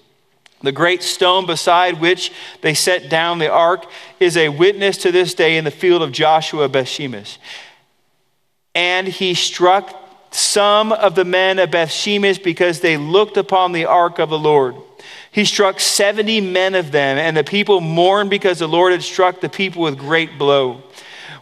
The 0.63 0.73
great 0.73 1.03
stone 1.03 1.47
beside 1.47 2.01
which 2.01 2.33
they 2.61 2.75
set 2.75 3.09
down 3.09 3.39
the 3.39 3.51
ark 3.51 3.87
is 4.19 4.37
a 4.37 4.51
witness 4.51 4.99
to 4.99 5.13
this 5.13 5.33
day 5.33 5.57
in 5.57 5.65
the 5.65 5.71
field 5.71 6.03
of 6.03 6.13
Joshua 6.13 6.69
Bethshemesh. 6.69 7.39
And 8.75 9.09
he 9.09 9.35
struck 9.35 10.00
some 10.31 10.93
of 10.93 11.15
the 11.15 11.25
men 11.25 11.59
of 11.59 11.71
Bethshemesh 11.71 12.43
because 12.43 12.81
they 12.81 12.97
looked 12.97 13.37
upon 13.37 13.73
the 13.73 13.87
ark 13.87 14.19
of 14.19 14.31
the 14.31 14.39
Lord. 14.39 14.77
He 15.33 15.45
struck 15.45 15.81
70 15.81 16.41
men 16.41 16.75
of 16.75 16.93
them, 16.93 17.19
and 17.19 17.37
the 17.37 17.45
people 17.45 17.81
mourned 17.81 18.31
because 18.31 18.59
the 18.59 18.69
Lord 18.69 18.93
had 18.93 19.03
struck 19.03 19.41
the 19.41 19.49
people 19.49 19.83
with 19.83 19.99
great 19.99 20.39
blow. 20.39 20.83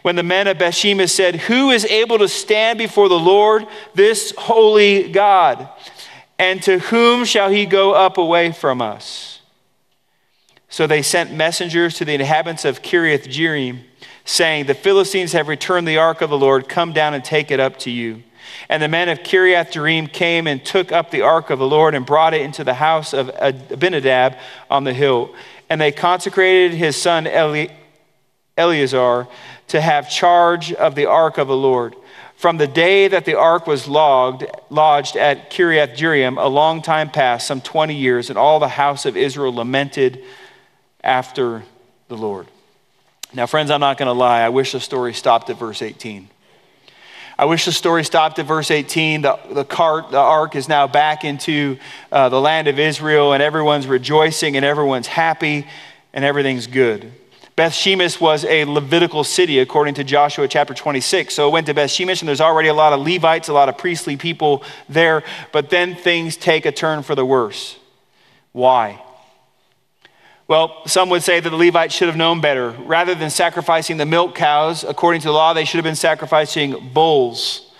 When 0.01 0.15
the 0.15 0.23
men 0.23 0.47
of 0.47 0.57
Bethshemesh 0.57 1.09
said, 1.09 1.35
Who 1.35 1.71
is 1.71 1.85
able 1.85 2.19
to 2.19 2.27
stand 2.27 2.79
before 2.79 3.09
the 3.09 3.19
Lord, 3.19 3.67
this 3.93 4.33
holy 4.37 5.11
God? 5.11 5.69
And 6.37 6.63
to 6.63 6.79
whom 6.79 7.25
shall 7.25 7.49
he 7.49 7.65
go 7.65 7.93
up 7.93 8.17
away 8.17 8.51
from 8.51 8.81
us? 8.81 9.41
So 10.69 10.87
they 10.87 11.01
sent 11.01 11.33
messengers 11.33 11.95
to 11.95 12.05
the 12.05 12.13
inhabitants 12.13 12.63
of 12.63 12.81
Kiriath 12.81 13.27
Jearim, 13.27 13.81
saying, 14.23 14.67
The 14.67 14.75
Philistines 14.75 15.33
have 15.33 15.47
returned 15.47 15.87
the 15.87 15.97
ark 15.97 16.21
of 16.21 16.29
the 16.29 16.37
Lord. 16.37 16.69
Come 16.69 16.93
down 16.93 17.13
and 17.13 17.25
take 17.25 17.51
it 17.51 17.59
up 17.59 17.77
to 17.79 17.91
you. 17.91 18.23
And 18.69 18.81
the 18.81 18.87
men 18.87 19.09
of 19.09 19.19
Kiriath 19.19 19.71
Jearim 19.71 20.11
came 20.11 20.47
and 20.47 20.63
took 20.63 20.91
up 20.91 21.11
the 21.11 21.21
ark 21.21 21.49
of 21.49 21.59
the 21.59 21.67
Lord 21.67 21.95
and 21.95 22.05
brought 22.05 22.33
it 22.33 22.41
into 22.41 22.63
the 22.63 22.73
house 22.73 23.13
of 23.13 23.29
Abinadab 23.39 24.37
on 24.69 24.83
the 24.83 24.93
hill. 24.93 25.33
And 25.69 25.79
they 25.79 25.91
consecrated 25.91 26.75
his 26.77 26.95
son 26.95 27.27
Eli- 27.27 27.73
Eleazar 28.57 29.27
to 29.69 29.81
have 29.81 30.09
charge 30.09 30.73
of 30.73 30.95
the 30.95 31.05
ark 31.05 31.37
of 31.37 31.47
the 31.47 31.55
Lord. 31.55 31.95
From 32.35 32.57
the 32.57 32.67
day 32.67 33.07
that 33.09 33.25
the 33.25 33.35
ark 33.35 33.67
was 33.67 33.87
logged, 33.87 34.45
lodged 34.69 35.17
at 35.17 35.51
Kiriath 35.51 35.95
Jearim, 35.95 36.41
a 36.41 36.47
long 36.47 36.81
time 36.81 37.09
passed, 37.09 37.45
some 37.45 37.59
20 37.59 37.95
years, 37.95 38.29
and 38.29 38.39
all 38.39 38.59
the 38.59 38.69
house 38.69 39.05
of 39.05 39.17
Israel 39.17 39.53
lamented 39.53 40.23
after 41.03 41.63
the 42.07 42.15
Lord. 42.15 42.47
Now, 43.33 43.45
friends, 43.45 43.69
I'm 43.69 43.81
not 43.81 43.97
going 43.97 44.07
to 44.07 44.13
lie. 44.13 44.41
I 44.41 44.49
wish 44.49 44.71
the 44.71 44.79
story 44.79 45.13
stopped 45.13 45.49
at 45.49 45.59
verse 45.59 45.81
18. 45.81 46.29
I 47.39 47.45
wish 47.45 47.63
the 47.63 47.71
story 47.71 48.03
stopped 48.03 48.37
at 48.39 48.45
verse 48.45 48.69
18. 48.69 49.21
The, 49.21 49.39
the 49.53 49.63
cart, 49.63 50.11
the 50.11 50.17
ark 50.17 50.57
is 50.57 50.67
now 50.67 50.87
back 50.87 51.23
into 51.23 51.77
uh, 52.11 52.27
the 52.27 52.41
land 52.41 52.67
of 52.67 52.77
Israel, 52.77 53.31
and 53.31 53.41
everyone's 53.41 53.87
rejoicing 53.87 54.57
and 54.57 54.65
everyone's 54.65 55.07
happy 55.07 55.65
and 56.11 56.25
everything's 56.25 56.67
good. 56.67 57.13
Beth 57.55 57.71
Shemesh 57.71 58.19
was 58.19 58.43
a 58.43 58.65
Levitical 58.65 59.23
city, 59.23 59.59
according 59.59 59.93
to 59.93 60.03
Joshua 60.03 60.49
chapter 60.49 60.73
26. 60.73 61.33
So 61.33 61.47
it 61.47 61.51
went 61.53 61.67
to 61.67 61.73
Beth 61.73 61.89
Shemesh, 61.89 62.19
and 62.19 62.27
there's 62.27 62.41
already 62.41 62.67
a 62.67 62.73
lot 62.73 62.91
of 62.91 62.99
Levites, 62.99 63.47
a 63.47 63.53
lot 63.53 63.69
of 63.69 63.77
priestly 63.77 64.17
people 64.17 64.61
there. 64.89 65.23
But 65.53 65.69
then 65.69 65.95
things 65.95 66.35
take 66.35 66.65
a 66.65 66.73
turn 66.73 67.03
for 67.03 67.15
the 67.15 67.25
worse. 67.25 67.77
Why? 68.51 69.01
Well, 70.49 70.81
some 70.87 71.09
would 71.11 71.21
say 71.21 71.39
that 71.39 71.47
the 71.47 71.55
Levites 71.55 71.93
should 71.93 72.07
have 72.07 72.17
known 72.17 72.41
better. 72.41 72.71
Rather 72.71 73.13
than 73.13 73.29
sacrificing 73.29 73.97
the 73.97 74.07
milk 74.07 74.33
cows, 74.33 74.83
according 74.83 75.21
to 75.21 75.27
the 75.27 75.31
law, 75.31 75.53
they 75.53 75.63
should 75.63 75.77
have 75.77 75.83
been 75.83 75.95
sacrificing 75.95 76.89
bulls. 76.91 77.71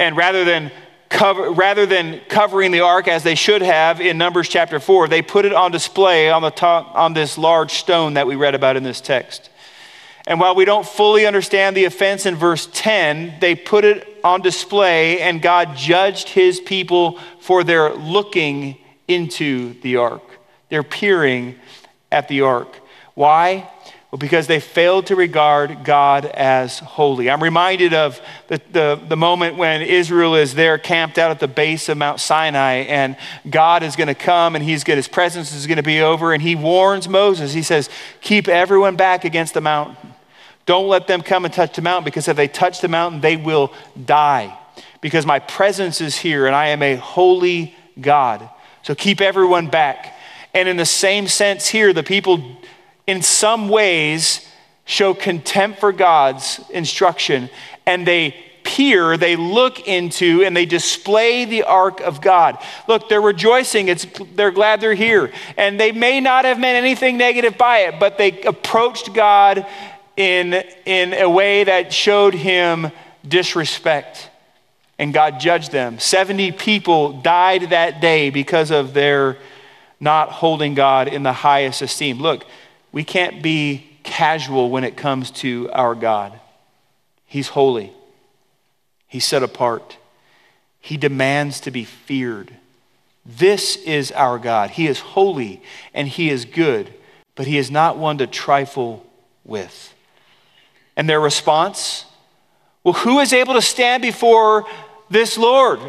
And 0.00 0.16
rather 0.16 0.44
than 0.44 0.72
Cover, 1.08 1.52
rather 1.52 1.86
than 1.86 2.20
covering 2.28 2.70
the 2.70 2.80
ark 2.80 3.08
as 3.08 3.22
they 3.22 3.34
should 3.34 3.62
have 3.62 4.00
in 4.00 4.18
Numbers 4.18 4.48
chapter 4.48 4.78
4, 4.78 5.08
they 5.08 5.22
put 5.22 5.46
it 5.46 5.54
on 5.54 5.70
display 5.70 6.28
on, 6.28 6.42
the 6.42 6.50
top, 6.50 6.94
on 6.94 7.14
this 7.14 7.38
large 7.38 7.72
stone 7.74 8.14
that 8.14 8.26
we 8.26 8.36
read 8.36 8.54
about 8.54 8.76
in 8.76 8.82
this 8.82 9.00
text. 9.00 9.48
And 10.26 10.38
while 10.38 10.54
we 10.54 10.66
don't 10.66 10.86
fully 10.86 11.24
understand 11.24 11.74
the 11.74 11.86
offense 11.86 12.26
in 12.26 12.34
verse 12.34 12.68
10, 12.74 13.36
they 13.40 13.54
put 13.54 13.86
it 13.86 14.18
on 14.22 14.42
display, 14.42 15.20
and 15.20 15.40
God 15.40 15.76
judged 15.76 16.28
his 16.28 16.60
people 16.60 17.18
for 17.40 17.64
their 17.64 17.94
looking 17.94 18.76
into 19.06 19.80
the 19.80 19.96
ark, 19.96 20.24
their 20.68 20.82
peering 20.82 21.58
at 22.10 22.28
the 22.28 22.42
ark. 22.42 22.80
Why? 23.14 23.68
Well, 24.10 24.18
because 24.18 24.46
they 24.46 24.58
failed 24.58 25.06
to 25.06 25.16
regard 25.16 25.84
God 25.84 26.24
as 26.24 26.78
holy. 26.78 27.28
I'm 27.28 27.42
reminded 27.42 27.92
of 27.92 28.18
the, 28.46 28.58
the, 28.72 29.00
the, 29.06 29.16
moment 29.18 29.56
when 29.56 29.82
Israel 29.82 30.34
is 30.34 30.54
there 30.54 30.78
camped 30.78 31.18
out 31.18 31.30
at 31.30 31.40
the 31.40 31.48
base 31.48 31.90
of 31.90 31.98
Mount 31.98 32.18
Sinai, 32.18 32.84
and 32.88 33.18
God 33.50 33.82
is 33.82 33.96
going 33.96 34.06
to 34.06 34.14
come 34.14 34.56
and 34.56 34.64
he's 34.64 34.82
going 34.82 34.96
his 34.96 35.08
presence 35.08 35.52
is 35.52 35.66
going 35.66 35.76
to 35.76 35.82
be 35.82 36.00
over, 36.00 36.32
and 36.32 36.40
he 36.40 36.54
warns 36.54 37.06
Moses. 37.06 37.52
He 37.52 37.62
says, 37.62 37.90
Keep 38.22 38.48
everyone 38.48 38.96
back 38.96 39.26
against 39.26 39.52
the 39.52 39.60
mountain. 39.60 39.96
Don't 40.64 40.88
let 40.88 41.06
them 41.06 41.20
come 41.20 41.44
and 41.44 41.52
touch 41.52 41.76
the 41.76 41.82
mountain, 41.82 42.04
because 42.04 42.28
if 42.28 42.36
they 42.36 42.48
touch 42.48 42.80
the 42.80 42.88
mountain, 42.88 43.20
they 43.20 43.36
will 43.36 43.74
die. 44.06 44.58
Because 45.02 45.26
my 45.26 45.38
presence 45.38 46.00
is 46.00 46.16
here, 46.16 46.46
and 46.46 46.56
I 46.56 46.68
am 46.68 46.82
a 46.82 46.96
holy 46.96 47.74
God. 48.00 48.48
So 48.84 48.94
keep 48.94 49.20
everyone 49.20 49.68
back. 49.68 50.14
And 50.54 50.68
in 50.68 50.76
the 50.76 50.86
same 50.86 51.28
sense, 51.28 51.68
here, 51.68 51.92
the 51.92 52.02
people, 52.02 52.42
in 53.06 53.22
some 53.22 53.68
ways, 53.68 54.48
show 54.84 55.14
contempt 55.14 55.80
for 55.80 55.92
God's 55.92 56.60
instruction 56.70 57.50
and 57.86 58.06
they 58.06 58.34
peer, 58.68 59.16
they 59.16 59.34
look 59.34 59.88
into, 59.88 60.42
and 60.44 60.54
they 60.54 60.66
display 60.66 61.46
the 61.46 61.62
ark 61.62 62.00
of 62.00 62.20
God. 62.20 62.58
Look, 62.86 63.08
they're 63.08 63.20
rejoicing. 63.20 63.88
It's, 63.88 64.06
they're 64.34 64.50
glad 64.50 64.82
they're 64.82 64.94
here. 64.94 65.32
And 65.56 65.80
they 65.80 65.90
may 65.90 66.20
not 66.20 66.44
have 66.44 66.58
meant 66.58 66.76
anything 66.76 67.16
negative 67.16 67.56
by 67.56 67.78
it, 67.78 67.98
but 67.98 68.18
they 68.18 68.42
approached 68.42 69.14
God 69.14 69.66
in, 70.18 70.52
in 70.84 71.14
a 71.14 71.28
way 71.28 71.64
that 71.64 71.94
showed 71.94 72.34
him 72.34 72.92
disrespect. 73.26 74.28
And 74.98 75.14
God 75.14 75.40
judged 75.40 75.72
them. 75.72 75.98
70 75.98 76.52
people 76.52 77.22
died 77.22 77.70
that 77.70 78.02
day 78.02 78.28
because 78.28 78.70
of 78.70 78.92
their 78.92 79.38
not 80.00 80.30
holding 80.30 80.74
God 80.74 81.08
in 81.08 81.22
the 81.22 81.32
highest 81.32 81.82
esteem. 81.82 82.18
Look, 82.18 82.44
we 82.92 83.04
can't 83.04 83.42
be 83.42 83.88
casual 84.02 84.70
when 84.70 84.84
it 84.84 84.96
comes 84.96 85.30
to 85.30 85.70
our 85.72 85.94
God. 85.94 86.38
He's 87.26 87.48
holy, 87.48 87.92
He's 89.06 89.24
set 89.24 89.42
apart, 89.42 89.98
He 90.80 90.96
demands 90.96 91.60
to 91.60 91.70
be 91.70 91.84
feared. 91.84 92.52
This 93.26 93.76
is 93.76 94.10
our 94.12 94.38
God. 94.38 94.70
He 94.70 94.86
is 94.86 95.00
holy 95.00 95.62
and 95.92 96.08
He 96.08 96.30
is 96.30 96.46
good, 96.46 96.92
but 97.34 97.46
He 97.46 97.58
is 97.58 97.70
not 97.70 97.98
one 97.98 98.18
to 98.18 98.26
trifle 98.26 99.04
with. 99.44 99.94
And 100.96 101.08
their 101.08 101.20
response? 101.20 102.06
Well, 102.82 102.94
who 102.94 103.20
is 103.20 103.32
able 103.32 103.54
to 103.54 103.62
stand 103.62 104.02
before 104.02 104.64
this 105.10 105.36
Lord? 105.36 105.80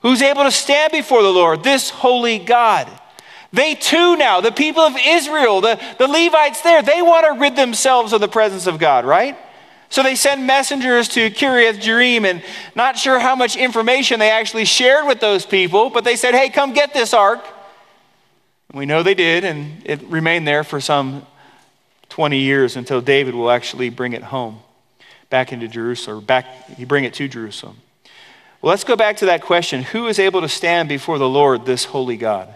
Who's 0.00 0.22
able 0.22 0.42
to 0.42 0.50
stand 0.50 0.92
before 0.92 1.22
the 1.22 1.30
Lord, 1.30 1.62
this 1.62 1.90
holy 1.90 2.38
God? 2.38 2.90
They 3.52 3.74
too 3.74 4.16
now, 4.16 4.40
the 4.40 4.52
people 4.52 4.82
of 4.82 4.94
Israel, 5.04 5.60
the, 5.60 5.80
the 5.98 6.06
Levites 6.06 6.62
there, 6.62 6.82
they 6.82 7.02
want 7.02 7.26
to 7.26 7.40
rid 7.40 7.56
themselves 7.56 8.12
of 8.12 8.20
the 8.20 8.28
presence 8.28 8.66
of 8.66 8.78
God, 8.78 9.04
right? 9.04 9.36
So 9.88 10.04
they 10.04 10.14
send 10.14 10.46
messengers 10.46 11.08
to 11.08 11.30
Kiriath 11.30 11.80
Jearim, 11.80 12.24
and 12.24 12.44
not 12.76 12.96
sure 12.96 13.18
how 13.18 13.34
much 13.34 13.56
information 13.56 14.20
they 14.20 14.30
actually 14.30 14.64
shared 14.64 15.06
with 15.06 15.18
those 15.18 15.44
people, 15.44 15.90
but 15.90 16.04
they 16.04 16.14
said, 16.14 16.32
hey, 16.32 16.48
come 16.48 16.72
get 16.72 16.94
this 16.94 17.12
ark. 17.12 17.44
And 18.68 18.78
we 18.78 18.86
know 18.86 19.02
they 19.02 19.14
did, 19.14 19.44
and 19.44 19.82
it 19.84 20.00
remained 20.04 20.46
there 20.46 20.62
for 20.62 20.80
some 20.80 21.26
20 22.08 22.38
years 22.38 22.76
until 22.76 23.00
David 23.00 23.34
will 23.34 23.50
actually 23.50 23.90
bring 23.90 24.12
it 24.12 24.22
home, 24.22 24.60
back 25.28 25.52
into 25.52 25.66
Jerusalem, 25.66 26.24
back, 26.24 26.46
he 26.76 26.84
bring 26.84 27.02
it 27.02 27.14
to 27.14 27.26
Jerusalem. 27.26 27.78
Well, 28.62 28.70
let's 28.70 28.84
go 28.84 28.94
back 28.94 29.16
to 29.18 29.26
that 29.26 29.42
question 29.42 29.82
who 29.82 30.06
is 30.06 30.20
able 30.20 30.40
to 30.42 30.48
stand 30.48 30.88
before 30.88 31.18
the 31.18 31.28
Lord, 31.28 31.66
this 31.66 31.86
holy 31.86 32.16
God? 32.16 32.54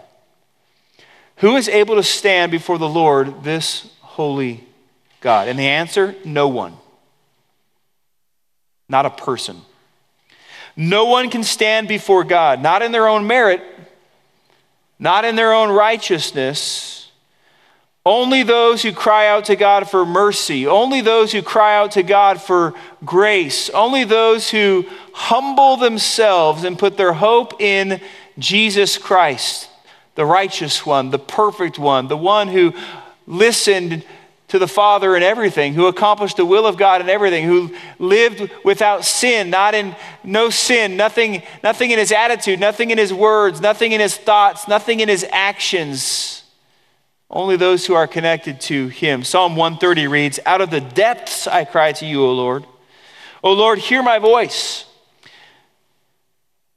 Who 1.39 1.57
is 1.57 1.69
able 1.69 1.97
to 1.97 2.03
stand 2.03 2.53
before 2.53 2.79
the 2.79 2.89
Lord, 2.89 3.43
this 3.43 3.91
holy 4.01 4.65
God? 5.21 5.49
And 5.49 5.59
the 5.59 5.67
answer 5.67 6.15
no 6.25 6.49
one. 6.49 6.77
Not 8.89 9.07
a 9.07 9.11
person. 9.11 9.61
No 10.77 11.07
one 11.07 11.31
can 11.31 11.45
stand 11.45 11.89
before 11.89 12.25
God, 12.25 12.61
not 12.61 12.83
in 12.83 12.93
their 12.93 13.09
own 13.09 13.27
merit, 13.27 13.63
not 14.99 15.25
in 15.25 15.37
their 15.37 15.53
own 15.53 15.71
righteousness. 15.71 17.11
Only 18.07 18.43
those 18.43 18.83
who 18.83 18.93
cry 18.93 19.29
out 19.29 19.47
to 19.47 19.57
God 19.57 19.89
for 19.89 20.05
mercy, 20.05 20.67
only 20.67 21.01
those 21.01 21.33
who 21.33 21.41
cry 21.41 21.77
out 21.77 21.93
to 21.93 22.03
God 22.03 22.41
for 22.41 22.75
grace, 23.05 23.71
only 23.71 24.05
those 24.05 24.51
who 24.51 24.85
humble 25.15 25.79
themselves 25.79 26.65
and 26.65 26.79
put 26.79 26.99
their 26.99 27.15
hope 27.15 27.63
in 27.63 28.03
Jesus 28.39 28.99
Christ, 28.99 29.71
the 30.15 30.25
righteous 30.25 30.85
one, 30.87 31.11
the 31.11 31.19
perfect 31.19 31.79
one, 31.79 32.09
the 32.09 32.17
one 32.17 32.49
who 32.49 32.73
listened 33.27 34.05
to 34.49 34.59
the 34.59 34.69
Father 34.69 35.17
in 35.17 35.23
everything, 35.23 35.75
who 35.75 35.87
accomplished 35.87 36.37
the 36.37 36.45
will 36.45 36.67
of 36.67 36.77
God 36.77 37.01
in 37.01 37.09
everything, 37.09 37.45
who 37.45 37.75
lived 37.99 38.51
without 38.65 39.05
sin, 39.05 39.51
not 39.51 39.75
in 39.75 39.97
no 40.23 40.51
sin, 40.51 40.97
nothing, 40.97 41.43
nothing 41.63 41.91
in 41.91 41.99
his 41.99 42.13
attitude, 42.13 42.61
nothing 42.61 42.91
in 42.91 42.99
his 42.99 43.13
words, 43.13 43.61
nothing 43.61 43.93
in 43.93 44.01
his 44.01 44.17
thoughts, 44.17 44.69
nothing 44.69 45.01
in 45.01 45.09
his 45.09 45.27
actions. 45.33 46.45
Only 47.31 47.57
those 47.57 47.87
who 47.87 47.95
are 47.95 48.07
connected 48.07 48.61
to 48.63 48.89
him. 48.89 49.25
Psalm 49.25 49.57
130 49.57 50.07
reads, 50.07 50.39
Out 50.47 50.61
of 50.61 50.71
the 50.71 50.81
depths 50.81 51.49
I 51.49 51.65
cry 51.65 51.93
to 51.93 52.07
you, 52.07 52.23
O 52.23 52.33
Lord. 52.33 52.65
O 53.43 53.53
Lord, 53.53 53.79
hear 53.79 54.03
my 54.03 54.19
voice. 54.19 54.85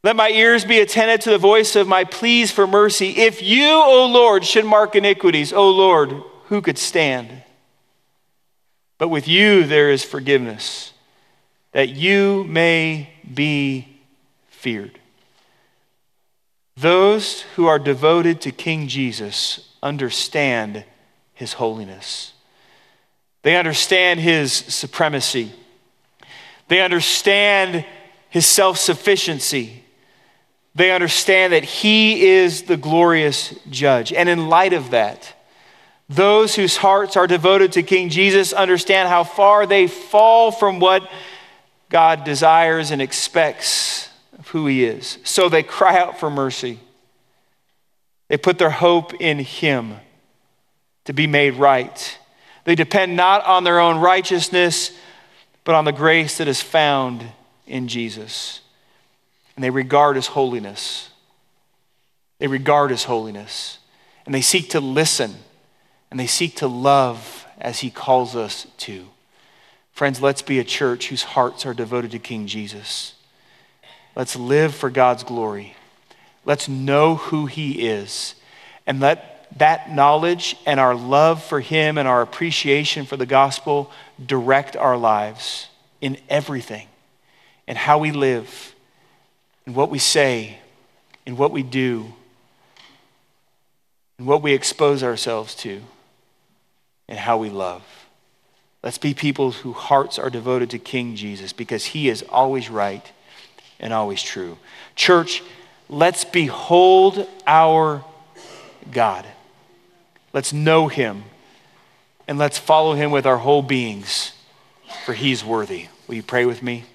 Let 0.03 0.15
my 0.15 0.29
ears 0.29 0.63
be 0.63 0.79
attentive 0.79 1.21
to 1.21 1.31
the 1.31 1.37
voice 1.37 1.75
of 1.75 1.87
my 1.87 2.03
pleas 2.03 2.51
for 2.51 2.67
mercy. 2.67 3.09
If 3.17 3.41
you, 3.41 3.67
O 3.67 4.05
Lord, 4.05 4.45
should 4.45 4.65
mark 4.65 4.95
iniquities, 4.95 5.51
O 5.51 5.69
Lord, 5.69 6.21
who 6.45 6.61
could 6.61 6.77
stand? 6.77 7.43
But 8.97 9.09
with 9.09 9.27
you 9.27 9.63
there 9.63 9.91
is 9.91 10.03
forgiveness, 10.03 10.93
that 11.71 11.89
you 11.89 12.43
may 12.45 13.09
be 13.33 13.99
feared. 14.47 14.99
Those 16.75 17.41
who 17.55 17.65
are 17.65 17.79
devoted 17.79 18.39
to 18.41 18.51
King 18.51 18.87
Jesus 18.87 19.73
understand 19.81 20.85
his 21.33 21.53
holiness. 21.53 22.33
They 23.41 23.55
understand 23.55 24.19
his 24.19 24.53
supremacy. 24.53 25.51
They 26.67 26.81
understand 26.81 27.85
his 28.29 28.45
self 28.45 28.77
sufficiency. 28.77 29.83
They 30.77 30.91
understand 30.91 31.53
that 31.53 31.63
he 31.63 32.27
is 32.27 32.63
the 32.63 32.77
glorious 32.77 33.51
judge. 33.67 34.13
And 34.13 34.29
in 34.29 34.47
light 34.47 34.73
of 34.73 34.91
that, 34.91 35.33
those 36.07 36.53
whose 36.53 36.77
hearts 36.77 37.17
are 37.17 37.25
devoted 37.25 37.71
to 37.71 37.81
King 37.81 38.09
Jesus 38.09 38.53
understand 38.53 39.09
how 39.09 39.23
far 39.23 39.65
they 39.65 39.87
fall 39.87 40.51
from 40.51 40.79
what 40.79 41.09
God 41.89 42.25
desires 42.25 42.91
and 42.91 43.01
expects 43.01 44.07
of 44.37 44.47
who 44.49 44.67
He 44.67 44.85
is. 44.85 45.17
So 45.23 45.49
they 45.49 45.63
cry 45.63 45.97
out 45.97 46.19
for 46.19 46.29
mercy. 46.29 46.79
They 48.27 48.37
put 48.37 48.59
their 48.59 48.69
hope 48.69 49.15
in 49.19 49.39
Him 49.39 49.95
to 51.05 51.13
be 51.13 51.25
made 51.25 51.55
right. 51.55 52.19
They 52.65 52.75
depend 52.75 53.15
not 53.15 53.43
on 53.47 53.63
their 53.63 53.79
own 53.79 53.97
righteousness, 53.97 54.91
but 55.63 55.73
on 55.73 55.85
the 55.85 55.91
grace 55.91 56.37
that 56.37 56.47
is 56.47 56.61
found 56.61 57.25
in 57.65 57.87
Jesus. 57.87 58.61
And 59.57 59.63
they 59.63 59.69
regard 59.69 60.15
His 60.15 60.27
holiness. 60.27 61.09
They 62.39 62.47
regard 62.47 62.91
His 62.91 63.03
holiness. 63.03 63.79
And 64.25 64.33
they 64.33 64.39
seek 64.39 64.69
to 64.69 64.79
listen 64.79 65.35
and 66.09 66.19
they 66.19 66.27
seek 66.27 66.55
to 66.57 66.67
love 66.67 67.45
as 67.59 67.79
he 67.79 67.89
calls 67.89 68.35
us 68.35 68.67
to. 68.77 69.07
Friends, 69.91 70.21
let's 70.21 70.41
be 70.41 70.59
a 70.59 70.63
church 70.63 71.09
whose 71.09 71.23
hearts 71.23 71.65
are 71.65 71.73
devoted 71.73 72.11
to 72.11 72.19
King 72.19 72.47
Jesus. 72.47 73.13
Let's 74.15 74.35
live 74.35 74.73
for 74.73 74.89
God's 74.89 75.23
glory. 75.23 75.75
Let's 76.45 76.67
know 76.67 77.15
who 77.15 77.45
he 77.47 77.87
is. 77.87 78.35
And 78.85 78.99
let 78.99 79.47
that 79.57 79.91
knowledge 79.91 80.55
and 80.65 80.79
our 80.79 80.95
love 80.95 81.43
for 81.43 81.59
him 81.59 81.97
and 81.97 82.07
our 82.07 82.21
appreciation 82.21 83.05
for 83.05 83.17
the 83.17 83.25
gospel 83.25 83.91
direct 84.23 84.75
our 84.75 84.97
lives 84.97 85.67
in 85.99 86.17
everything, 86.29 86.87
in 87.67 87.75
how 87.75 87.97
we 87.97 88.11
live, 88.11 88.75
in 89.67 89.73
what 89.73 89.89
we 89.89 89.99
say, 89.99 90.57
in 91.25 91.35
what 91.35 91.51
we 91.51 91.61
do, 91.61 92.13
in 94.17 94.25
what 94.25 94.41
we 94.41 94.53
expose 94.53 95.03
ourselves 95.03 95.53
to 95.53 95.81
and 97.09 97.19
how 97.19 97.37
we 97.37 97.49
love. 97.49 97.83
Let's 98.81 98.97
be 98.97 99.13
people 99.13 99.51
whose 99.51 99.75
hearts 99.75 100.17
are 100.17 100.29
devoted 100.29 100.69
to 100.69 100.79
King 100.79 101.17
Jesus 101.17 101.51
because 101.51 101.87
he 101.87 102.07
is 102.07 102.23
always 102.29 102.69
right 102.69 103.11
and 103.77 103.91
always 103.91 104.23
true. 104.23 104.57
Church, 104.95 105.43
let's 105.89 106.23
behold 106.23 107.27
our 107.45 108.05
God. 108.89 109.25
Let's 110.31 110.53
know 110.53 110.87
him 110.87 111.25
and 112.25 112.37
let's 112.37 112.57
follow 112.57 112.93
him 112.93 113.11
with 113.11 113.25
our 113.25 113.37
whole 113.37 113.61
beings, 113.61 114.31
for 115.05 115.13
he's 115.13 115.43
worthy. 115.43 115.87
Will 116.07 116.15
you 116.15 116.23
pray 116.23 116.45
with 116.45 116.63
me? 116.63 116.85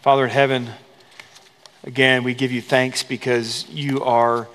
Father 0.00 0.24
in 0.24 0.30
heaven, 0.30 0.70
again, 1.84 2.24
we 2.24 2.34
give 2.34 2.52
you 2.52 2.62
thanks 2.62 3.02
because 3.02 3.68
you 3.68 4.02
are 4.04 4.48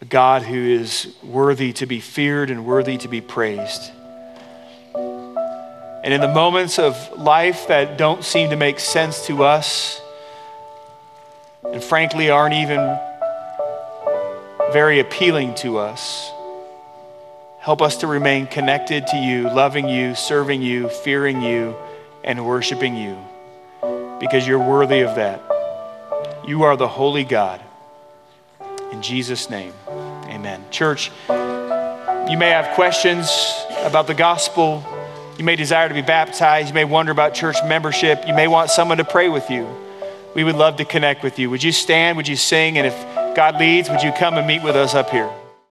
a 0.00 0.04
God 0.04 0.42
who 0.42 0.56
is 0.56 1.14
worthy 1.22 1.72
to 1.74 1.86
be 1.86 2.00
feared 2.00 2.50
and 2.50 2.64
worthy 2.64 2.96
to 2.98 3.08
be 3.08 3.20
praised. 3.20 3.90
And 4.94 6.14
in 6.14 6.20
the 6.20 6.28
moments 6.28 6.78
of 6.78 6.96
life 7.18 7.66
that 7.68 7.98
don't 7.98 8.24
seem 8.24 8.50
to 8.50 8.56
make 8.56 8.78
sense 8.78 9.26
to 9.26 9.44
us, 9.44 10.00
and 11.64 11.82
frankly 11.82 12.30
aren't 12.30 12.54
even 12.54 12.98
very 14.72 15.00
appealing 15.00 15.54
to 15.56 15.78
us, 15.78 16.30
help 17.58 17.82
us 17.82 17.96
to 17.98 18.06
remain 18.06 18.46
connected 18.46 19.06
to 19.08 19.16
you, 19.16 19.42
loving 19.42 19.88
you, 19.88 20.14
serving 20.14 20.62
you, 20.62 20.88
fearing 20.88 21.42
you, 21.42 21.74
and 22.22 22.46
worshiping 22.46 22.96
you, 22.96 23.18
because 24.20 24.46
you're 24.46 24.58
worthy 24.58 25.00
of 25.00 25.16
that. 25.16 25.57
You 26.48 26.62
are 26.62 26.78
the 26.78 26.88
holy 26.88 27.24
God. 27.24 27.60
In 28.90 29.02
Jesus' 29.02 29.50
name, 29.50 29.74
amen. 29.86 30.64
Church, 30.70 31.10
you 31.28 32.38
may 32.38 32.48
have 32.48 32.74
questions 32.74 33.30
about 33.82 34.06
the 34.06 34.14
gospel. 34.14 34.82
You 35.36 35.44
may 35.44 35.56
desire 35.56 35.88
to 35.88 35.94
be 35.94 36.00
baptized. 36.00 36.68
You 36.68 36.74
may 36.74 36.86
wonder 36.86 37.12
about 37.12 37.34
church 37.34 37.56
membership. 37.66 38.26
You 38.26 38.32
may 38.32 38.48
want 38.48 38.70
someone 38.70 38.96
to 38.96 39.04
pray 39.04 39.28
with 39.28 39.50
you. 39.50 39.68
We 40.34 40.42
would 40.42 40.56
love 40.56 40.76
to 40.76 40.86
connect 40.86 41.22
with 41.22 41.38
you. 41.38 41.50
Would 41.50 41.62
you 41.62 41.70
stand? 41.70 42.16
Would 42.16 42.28
you 42.28 42.36
sing? 42.36 42.78
And 42.78 42.86
if 42.86 42.94
God 43.36 43.60
leads, 43.60 43.90
would 43.90 44.02
you 44.02 44.12
come 44.12 44.38
and 44.38 44.46
meet 44.46 44.62
with 44.62 44.74
us 44.74 44.94
up 44.94 45.10
here? 45.10 45.30